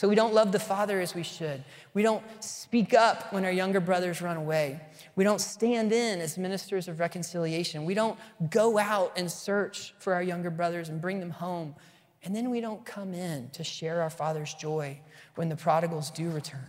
So 0.00 0.08
we 0.08 0.14
don't 0.14 0.32
love 0.32 0.50
the 0.50 0.58
Father 0.58 0.98
as 0.98 1.14
we 1.14 1.22
should. 1.22 1.62
We 1.92 2.02
don't 2.02 2.24
speak 2.42 2.94
up 2.94 3.34
when 3.34 3.44
our 3.44 3.52
younger 3.52 3.80
brothers 3.80 4.22
run 4.22 4.38
away. 4.38 4.80
We 5.14 5.24
don't 5.24 5.42
stand 5.42 5.92
in 5.92 6.22
as 6.22 6.38
ministers 6.38 6.88
of 6.88 7.00
reconciliation. 7.00 7.84
We 7.84 7.92
don't 7.92 8.18
go 8.48 8.78
out 8.78 9.12
and 9.18 9.30
search 9.30 9.92
for 9.98 10.14
our 10.14 10.22
younger 10.22 10.48
brothers 10.48 10.88
and 10.88 11.02
bring 11.02 11.20
them 11.20 11.28
home. 11.28 11.74
And 12.22 12.36
then 12.36 12.50
we 12.50 12.60
don't 12.60 12.84
come 12.84 13.14
in 13.14 13.50
to 13.50 13.64
share 13.64 14.02
our 14.02 14.10
Father's 14.10 14.52
joy 14.54 15.00
when 15.36 15.48
the 15.48 15.56
prodigals 15.56 16.10
do 16.10 16.30
return. 16.30 16.66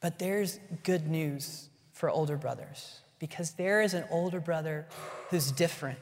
But 0.00 0.18
there's 0.18 0.58
good 0.84 1.06
news 1.06 1.68
for 1.92 2.08
older 2.08 2.36
brothers 2.36 3.00
because 3.18 3.52
there 3.52 3.82
is 3.82 3.94
an 3.94 4.04
older 4.10 4.40
brother 4.40 4.86
who's 5.30 5.50
different, 5.50 5.98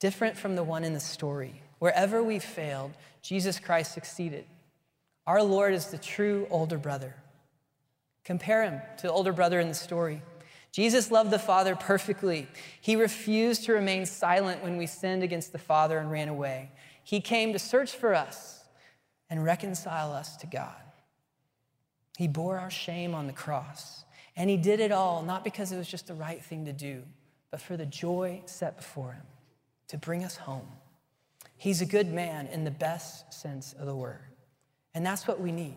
different 0.00 0.36
from 0.36 0.56
the 0.56 0.64
one 0.64 0.82
in 0.82 0.94
the 0.94 1.00
story. 1.00 1.60
Wherever 1.78 2.22
we 2.22 2.38
failed, 2.38 2.92
Jesus 3.22 3.58
Christ 3.60 3.92
succeeded. 3.92 4.46
Our 5.26 5.42
Lord 5.42 5.74
is 5.74 5.86
the 5.86 5.98
true 5.98 6.46
older 6.50 6.78
brother. 6.78 7.14
Compare 8.24 8.62
him 8.62 8.80
to 8.98 9.02
the 9.04 9.12
older 9.12 9.32
brother 9.32 9.60
in 9.60 9.68
the 9.68 9.74
story. 9.74 10.22
Jesus 10.76 11.10
loved 11.10 11.30
the 11.30 11.38
Father 11.38 11.74
perfectly. 11.74 12.46
He 12.82 12.96
refused 12.96 13.64
to 13.64 13.72
remain 13.72 14.04
silent 14.04 14.62
when 14.62 14.76
we 14.76 14.86
sinned 14.86 15.22
against 15.22 15.52
the 15.52 15.58
Father 15.58 15.96
and 15.96 16.10
ran 16.10 16.28
away. 16.28 16.70
He 17.02 17.22
came 17.22 17.54
to 17.54 17.58
search 17.58 17.92
for 17.92 18.14
us 18.14 18.62
and 19.30 19.42
reconcile 19.42 20.12
us 20.12 20.36
to 20.36 20.46
God. 20.46 20.76
He 22.18 22.28
bore 22.28 22.58
our 22.58 22.70
shame 22.70 23.14
on 23.14 23.26
the 23.26 23.32
cross. 23.32 24.04
And 24.36 24.50
he 24.50 24.58
did 24.58 24.80
it 24.80 24.92
all 24.92 25.22
not 25.22 25.44
because 25.44 25.72
it 25.72 25.78
was 25.78 25.88
just 25.88 26.08
the 26.08 26.14
right 26.14 26.44
thing 26.44 26.66
to 26.66 26.74
do, 26.74 27.04
but 27.50 27.62
for 27.62 27.78
the 27.78 27.86
joy 27.86 28.42
set 28.44 28.76
before 28.76 29.12
him 29.12 29.24
to 29.88 29.96
bring 29.96 30.22
us 30.24 30.36
home. 30.36 30.68
He's 31.56 31.80
a 31.80 31.86
good 31.86 32.12
man 32.12 32.48
in 32.48 32.64
the 32.64 32.70
best 32.70 33.32
sense 33.32 33.72
of 33.72 33.86
the 33.86 33.96
word. 33.96 34.28
And 34.92 35.06
that's 35.06 35.26
what 35.26 35.40
we 35.40 35.52
need. 35.52 35.76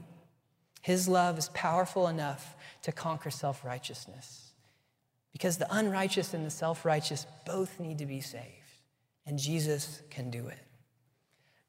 His 0.81 1.07
love 1.07 1.37
is 1.37 1.47
powerful 1.53 2.09
enough 2.09 2.57
to 2.81 2.91
conquer 2.91 3.29
self 3.29 3.63
righteousness. 3.63 4.48
Because 5.31 5.57
the 5.57 5.67
unrighteous 5.73 6.33
and 6.33 6.45
the 6.45 6.49
self 6.51 6.85
righteous 6.85 7.25
both 7.45 7.79
need 7.79 7.99
to 7.99 8.05
be 8.05 8.21
saved, 8.21 8.45
and 9.25 9.37
Jesus 9.37 10.01
can 10.09 10.29
do 10.29 10.47
it. 10.47 10.59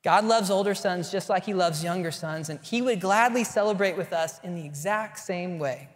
God 0.03 0.25
loves 0.25 0.51
older 0.51 0.75
sons 0.75 1.13
just 1.13 1.29
like 1.29 1.45
he 1.45 1.53
loves 1.53 1.85
younger 1.85 2.11
sons, 2.11 2.49
and 2.49 2.59
he 2.61 2.81
would 2.81 3.01
gladly 3.01 3.45
celebrate 3.45 3.97
with 3.97 4.13
us 4.13 4.41
in 4.43 4.55
the 4.55 4.65
exact 4.65 5.19
same 5.19 5.59
way. 5.59 5.89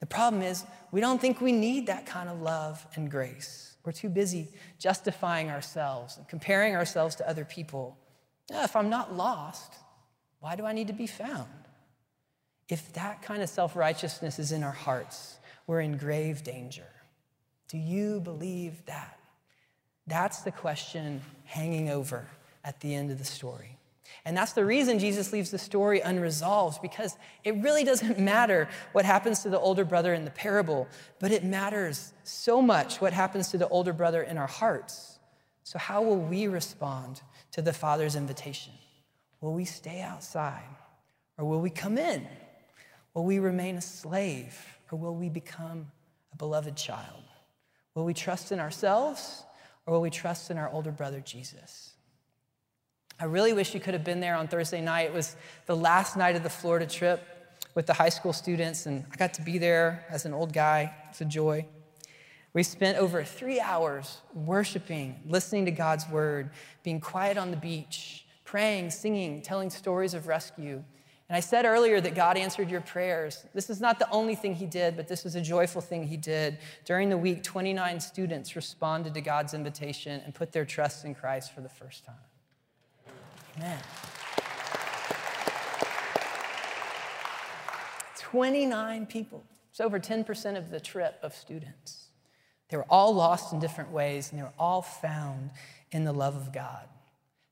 The 0.00 0.06
problem 0.06 0.42
is, 0.42 0.64
we 0.92 1.00
don't 1.00 1.20
think 1.20 1.40
we 1.40 1.52
need 1.52 1.86
that 1.86 2.06
kind 2.06 2.28
of 2.28 2.42
love 2.42 2.86
and 2.94 3.10
grace. 3.10 3.76
We're 3.84 3.92
too 3.92 4.08
busy 4.08 4.48
justifying 4.78 5.50
ourselves 5.50 6.18
and 6.18 6.28
comparing 6.28 6.74
ourselves 6.74 7.14
to 7.16 7.28
other 7.28 7.44
people. 7.44 7.96
If 8.50 8.76
I'm 8.76 8.90
not 8.90 9.14
lost, 9.14 9.72
why 10.40 10.56
do 10.56 10.66
I 10.66 10.72
need 10.72 10.88
to 10.88 10.92
be 10.92 11.06
found? 11.06 11.48
If 12.68 12.92
that 12.94 13.22
kind 13.22 13.42
of 13.42 13.48
self 13.48 13.74
righteousness 13.76 14.38
is 14.38 14.52
in 14.52 14.62
our 14.62 14.72
hearts, 14.72 15.38
we're 15.66 15.80
in 15.80 15.96
grave 15.96 16.42
danger. 16.44 16.86
Do 17.68 17.78
you 17.78 18.20
believe 18.20 18.84
that? 18.86 19.18
That's 20.06 20.40
the 20.40 20.52
question 20.52 21.20
hanging 21.44 21.90
over 21.90 22.28
at 22.64 22.80
the 22.80 22.94
end 22.94 23.10
of 23.10 23.18
the 23.18 23.24
story. 23.24 23.76
And 24.24 24.36
that's 24.36 24.52
the 24.52 24.64
reason 24.64 24.98
Jesus 24.98 25.32
leaves 25.32 25.50
the 25.50 25.58
story 25.58 26.00
unresolved, 26.00 26.80
because 26.80 27.16
it 27.44 27.56
really 27.56 27.84
doesn't 27.84 28.18
matter 28.34 28.68
what 28.92 29.04
happens 29.04 29.42
to 29.42 29.48
the 29.48 29.58
older 29.58 29.84
brother 29.84 30.14
in 30.14 30.24
the 30.24 30.30
parable, 30.30 30.88
but 31.18 31.32
it 31.32 31.44
matters 31.44 32.12
so 32.24 32.62
much 32.62 33.00
what 33.00 33.12
happens 33.12 33.48
to 33.48 33.58
the 33.58 33.68
older 33.68 33.92
brother 33.92 34.22
in 34.22 34.38
our 34.38 34.46
hearts. 34.46 35.18
So, 35.64 35.78
how 35.78 36.02
will 36.02 36.18
we 36.18 36.46
respond 36.46 37.20
to 37.52 37.62
the 37.62 37.72
Father's 37.72 38.14
invitation? 38.14 38.72
Will 39.40 39.54
we 39.54 39.64
stay 39.64 40.00
outside 40.00 40.62
or 41.38 41.44
will 41.44 41.60
we 41.60 41.70
come 41.70 41.98
in? 41.98 42.26
Will 43.14 43.24
we 43.24 43.38
remain 43.38 43.76
a 43.76 43.80
slave 43.80 44.78
or 44.90 44.98
will 44.98 45.14
we 45.14 45.28
become 45.28 45.90
a 46.32 46.36
beloved 46.36 46.76
child? 46.76 47.22
Will 47.96 48.04
we 48.04 48.14
trust 48.14 48.52
in 48.52 48.60
ourselves 48.60 49.42
or 49.86 49.94
will 49.94 50.02
we 50.02 50.10
trust 50.10 50.50
in 50.50 50.58
our 50.58 50.70
older 50.70 50.92
brother 50.92 51.18
Jesus? 51.18 51.94
I 53.18 53.24
really 53.24 53.54
wish 53.54 53.72
you 53.72 53.80
could 53.80 53.94
have 53.94 54.04
been 54.04 54.20
there 54.20 54.36
on 54.36 54.48
Thursday 54.48 54.82
night. 54.82 55.06
It 55.06 55.14
was 55.14 55.34
the 55.64 55.74
last 55.74 56.14
night 56.14 56.36
of 56.36 56.42
the 56.42 56.50
Florida 56.50 56.86
trip 56.86 57.26
with 57.74 57.86
the 57.86 57.94
high 57.94 58.10
school 58.10 58.34
students, 58.34 58.84
and 58.84 59.06
I 59.10 59.16
got 59.16 59.32
to 59.34 59.42
be 59.42 59.56
there 59.56 60.04
as 60.10 60.26
an 60.26 60.34
old 60.34 60.52
guy. 60.52 60.94
It's 61.08 61.22
a 61.22 61.24
joy. 61.24 61.64
We 62.52 62.62
spent 62.62 62.98
over 62.98 63.24
three 63.24 63.60
hours 63.60 64.18
worshiping, 64.34 65.18
listening 65.24 65.64
to 65.64 65.70
God's 65.70 66.06
word, 66.10 66.50
being 66.82 67.00
quiet 67.00 67.38
on 67.38 67.50
the 67.50 67.56
beach, 67.56 68.26
praying, 68.44 68.90
singing, 68.90 69.40
telling 69.40 69.70
stories 69.70 70.12
of 70.12 70.26
rescue. 70.26 70.84
And 71.28 71.36
I 71.36 71.40
said 71.40 71.64
earlier 71.64 72.00
that 72.00 72.14
God 72.14 72.36
answered 72.36 72.70
your 72.70 72.80
prayers. 72.80 73.44
This 73.52 73.68
is 73.68 73.80
not 73.80 73.98
the 73.98 74.08
only 74.10 74.36
thing 74.36 74.54
He 74.54 74.66
did, 74.66 74.96
but 74.96 75.08
this 75.08 75.26
is 75.26 75.34
a 75.34 75.40
joyful 75.40 75.80
thing 75.80 76.06
He 76.06 76.16
did. 76.16 76.58
During 76.84 77.08
the 77.08 77.18
week, 77.18 77.42
29 77.42 77.98
students 77.98 78.54
responded 78.54 79.14
to 79.14 79.20
God's 79.20 79.52
invitation 79.52 80.22
and 80.24 80.34
put 80.34 80.52
their 80.52 80.64
trust 80.64 81.04
in 81.04 81.14
Christ 81.14 81.52
for 81.52 81.62
the 81.62 81.68
first 81.68 82.04
time. 82.04 82.14
Amen. 83.56 83.78
29 88.14 89.06
people. 89.06 89.44
It's 89.70 89.80
over 89.80 89.98
10% 89.98 90.56
of 90.56 90.70
the 90.70 90.80
trip 90.80 91.18
of 91.22 91.34
students. 91.34 92.06
They 92.68 92.76
were 92.76 92.86
all 92.88 93.14
lost 93.14 93.52
in 93.52 93.60
different 93.60 93.90
ways, 93.90 94.30
and 94.30 94.38
they 94.38 94.42
were 94.42 94.52
all 94.58 94.82
found 94.82 95.50
in 95.90 96.04
the 96.04 96.12
love 96.12 96.36
of 96.36 96.52
God. 96.52 96.88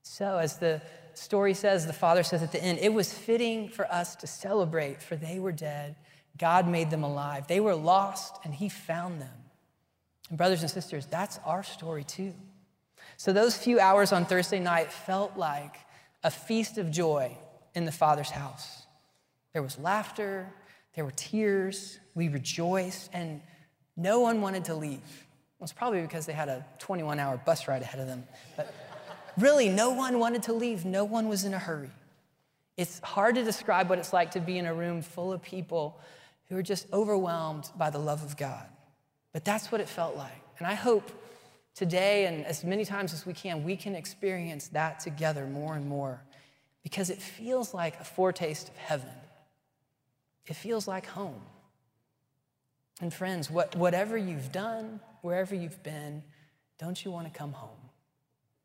So, 0.03 0.39
as 0.39 0.59
the 0.59 0.83
story 1.19 1.55
says, 1.55 1.87
the 1.87 1.93
father 1.93 2.23
says 2.23 2.43
at 2.43 2.53
the 2.53 2.63
end, 2.63 2.79
it 2.81 2.93
was 2.93 3.13
fitting 3.13 3.69
for 3.69 3.91
us 3.93 4.17
to 4.17 4.27
celebrate, 4.27 5.03
for 5.03 5.17
they 5.17 5.39
were 5.39 5.53
dead. 5.53 5.97
God 6.39 6.69
made 6.69 6.91
them 6.91 7.05
alive. 7.05 7.47
They 7.47 7.61
were 7.61 7.75
lost, 7.75 8.39
and 8.45 8.55
He 8.55 8.69
found 8.69 9.21
them. 9.21 9.37
And, 10.29 10.39
brothers 10.39 10.63
and 10.63 10.71
sisters, 10.71 11.07
that's 11.07 11.39
our 11.45 11.63
story 11.63 12.05
too. 12.05 12.35
So, 13.17 13.33
those 13.33 13.57
few 13.57 13.79
hours 13.79 14.13
on 14.13 14.25
Thursday 14.25 14.59
night 14.59 14.93
felt 14.93 15.37
like 15.37 15.77
a 16.23 16.31
feast 16.31 16.79
of 16.79 16.91
joy 16.91 17.37
in 17.75 17.85
the 17.85 17.93
Father's 17.93 18.31
house. 18.31 18.87
There 19.53 19.63
was 19.63 19.79
laughter, 19.79 20.53
there 20.95 21.05
were 21.05 21.13
tears, 21.13 21.99
we 22.15 22.29
rejoiced, 22.29 23.11
and 23.13 23.41
no 23.97 24.21
one 24.21 24.41
wanted 24.41 24.65
to 24.67 24.75
leave. 24.75 24.99
It 24.99 25.63
was 25.63 25.73
probably 25.73 26.03
because 26.03 26.27
they 26.27 26.33
had 26.33 26.49
a 26.49 26.65
21 26.79 27.19
hour 27.19 27.41
bus 27.45 27.69
ride 27.69 27.83
ahead 27.83 28.01
of 28.01 28.07
them. 28.07 28.25
But 28.57 28.75
really, 29.39 29.69
no 29.69 29.91
one 29.91 30.19
wanted 30.19 30.45
to 30.45 30.53
leave. 30.53 30.85
No 30.85 31.05
one 31.05 31.29
was 31.29 31.45
in 31.45 31.55
a 31.55 31.59
hurry. 31.59 31.91
It's 32.77 32.99
hard 33.01 33.37
to 33.37 33.45
describe 33.45 33.89
what 33.89 33.99
it's 33.99 34.13
like 34.13 34.33
to 34.33 34.41
be 34.41 34.59
in 34.59 34.67
a 34.67 34.75
room 34.75 35.03
full 35.03 35.33
of 35.33 35.43
people 35.43 35.99
who 36.49 36.57
are 36.57 36.63
just 36.63 36.87
overwhelmed 36.93 37.71
by 37.77 37.91
the 37.91 37.99
love 37.99 38.23
of 38.23 38.37
God. 38.37 38.67
But 39.33 39.45
that's 39.45 39.71
what 39.71 39.81
it 39.81 39.89
felt 39.89 40.17
like. 40.17 40.43
And 40.59 40.67
I 40.67 40.75
hope 40.75 41.11
today 41.75 42.27
and 42.27 42.45
as 42.47 42.65
many 42.65 42.85
times 42.85 43.13
as 43.13 43.27
we 43.27 43.33
can, 43.33 43.65
we 43.65 43.77
can 43.77 43.95
experience 43.95 44.69
that 44.69 45.01
together 45.01 45.47
more 45.47 45.75
and 45.75 45.87
more 45.87 46.21
because 46.83 47.11
it 47.11 47.21
feels 47.21 47.75
like 47.75 47.99
a 48.01 48.05
foretaste 48.05 48.69
of 48.69 48.77
heaven. 48.77 49.09
It 50.47 50.55
feels 50.55 50.87
like 50.87 51.07
home. 51.07 51.41
And 53.01 53.13
friends, 53.13 53.51
what, 53.51 53.75
whatever 53.75 54.17
you've 54.17 54.53
done, 54.53 55.01
wherever 55.23 55.55
you've 55.55 55.83
been, 55.83 56.23
don't 56.79 57.05
you 57.05 57.11
want 57.11 57.33
to 57.33 57.37
come 57.37 57.53
home? 57.53 57.71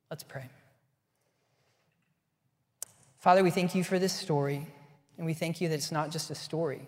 Let's 0.09 0.23
pray. 0.23 0.49
Father, 3.19 3.43
we 3.43 3.51
thank 3.51 3.75
you 3.75 3.83
for 3.83 3.99
this 3.99 4.13
story, 4.13 4.65
and 5.17 5.25
we 5.25 5.33
thank 5.33 5.59
you 5.59 5.67
that 5.67 5.75
it's 5.75 5.91
not 5.91 6.09
just 6.09 6.31
a 6.31 6.35
story, 6.35 6.81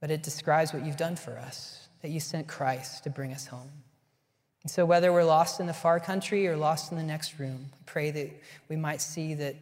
but 0.00 0.10
it 0.10 0.22
describes 0.22 0.72
what 0.72 0.86
you've 0.86 0.96
done 0.96 1.16
for 1.16 1.32
us, 1.32 1.88
that 2.02 2.10
you 2.10 2.20
sent 2.20 2.46
Christ 2.46 3.04
to 3.04 3.10
bring 3.10 3.32
us 3.32 3.46
home. 3.46 3.70
And 4.62 4.70
so, 4.70 4.86
whether 4.86 5.12
we're 5.12 5.24
lost 5.24 5.58
in 5.58 5.66
the 5.66 5.74
far 5.74 5.98
country 5.98 6.46
or 6.46 6.56
lost 6.56 6.92
in 6.92 6.98
the 6.98 7.04
next 7.04 7.38
room, 7.38 7.66
I 7.72 7.82
pray 7.84 8.10
that 8.12 8.30
we 8.68 8.76
might 8.76 9.00
see 9.00 9.34
that 9.34 9.56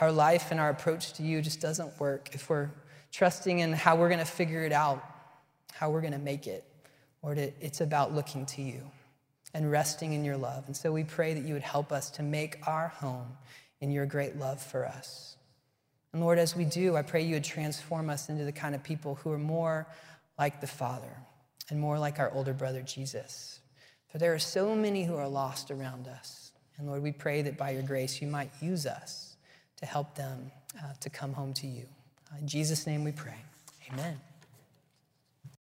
our 0.00 0.10
life 0.10 0.50
and 0.50 0.58
our 0.58 0.70
approach 0.70 1.12
to 1.14 1.22
you 1.22 1.40
just 1.40 1.60
doesn't 1.60 1.98
work 2.00 2.30
if 2.32 2.50
we're 2.50 2.68
trusting 3.12 3.60
in 3.60 3.72
how 3.72 3.96
we're 3.96 4.08
going 4.08 4.18
to 4.18 4.24
figure 4.24 4.64
it 4.64 4.72
out 4.72 5.02
how 5.72 5.90
we're 5.90 6.00
going 6.00 6.12
to 6.12 6.18
make 6.18 6.46
it. 6.46 6.64
Lord, 7.22 7.38
it, 7.38 7.54
it's 7.60 7.80
about 7.80 8.14
looking 8.14 8.46
to 8.46 8.62
you 8.62 8.80
and 9.52 9.70
resting 9.70 10.14
in 10.14 10.24
your 10.24 10.36
love. 10.36 10.64
And 10.66 10.76
so 10.76 10.90
we 10.90 11.04
pray 11.04 11.34
that 11.34 11.44
you 11.44 11.52
would 11.52 11.62
help 11.62 11.92
us 11.92 12.10
to 12.12 12.22
make 12.22 12.58
our 12.66 12.88
home 12.88 13.26
in 13.80 13.90
your 13.90 14.06
great 14.06 14.36
love 14.36 14.62
for 14.62 14.86
us. 14.86 15.36
And 16.12 16.22
Lord, 16.22 16.38
as 16.38 16.56
we 16.56 16.64
do, 16.64 16.96
I 16.96 17.02
pray 17.02 17.22
you 17.22 17.34
would 17.34 17.44
transform 17.44 18.08
us 18.08 18.28
into 18.28 18.44
the 18.44 18.52
kind 18.52 18.74
of 18.74 18.82
people 18.82 19.16
who 19.16 19.32
are 19.32 19.38
more 19.38 19.86
like 20.38 20.60
the 20.60 20.66
Father 20.66 21.16
and 21.68 21.78
more 21.78 21.98
like 21.98 22.18
our 22.18 22.32
older 22.32 22.54
brother 22.54 22.82
Jesus. 22.82 23.60
For 24.08 24.18
there 24.18 24.32
are 24.32 24.38
so 24.38 24.74
many 24.74 25.04
who 25.04 25.16
are 25.16 25.28
lost 25.28 25.70
around 25.70 26.08
us. 26.08 26.52
And 26.78 26.86
Lord, 26.86 27.02
we 27.02 27.12
pray 27.12 27.42
that 27.42 27.56
by 27.56 27.70
your 27.70 27.82
grace 27.82 28.20
you 28.20 28.28
might 28.28 28.50
use 28.60 28.86
us 28.86 29.36
to 29.78 29.86
help 29.86 30.14
them 30.14 30.50
uh, 30.78 30.92
to 31.00 31.10
come 31.10 31.32
home 31.32 31.52
to 31.54 31.66
you. 31.66 31.86
In 32.38 32.46
Jesus' 32.46 32.86
name 32.86 33.04
we 33.04 33.12
pray. 33.12 33.36
Amen. 33.92 34.18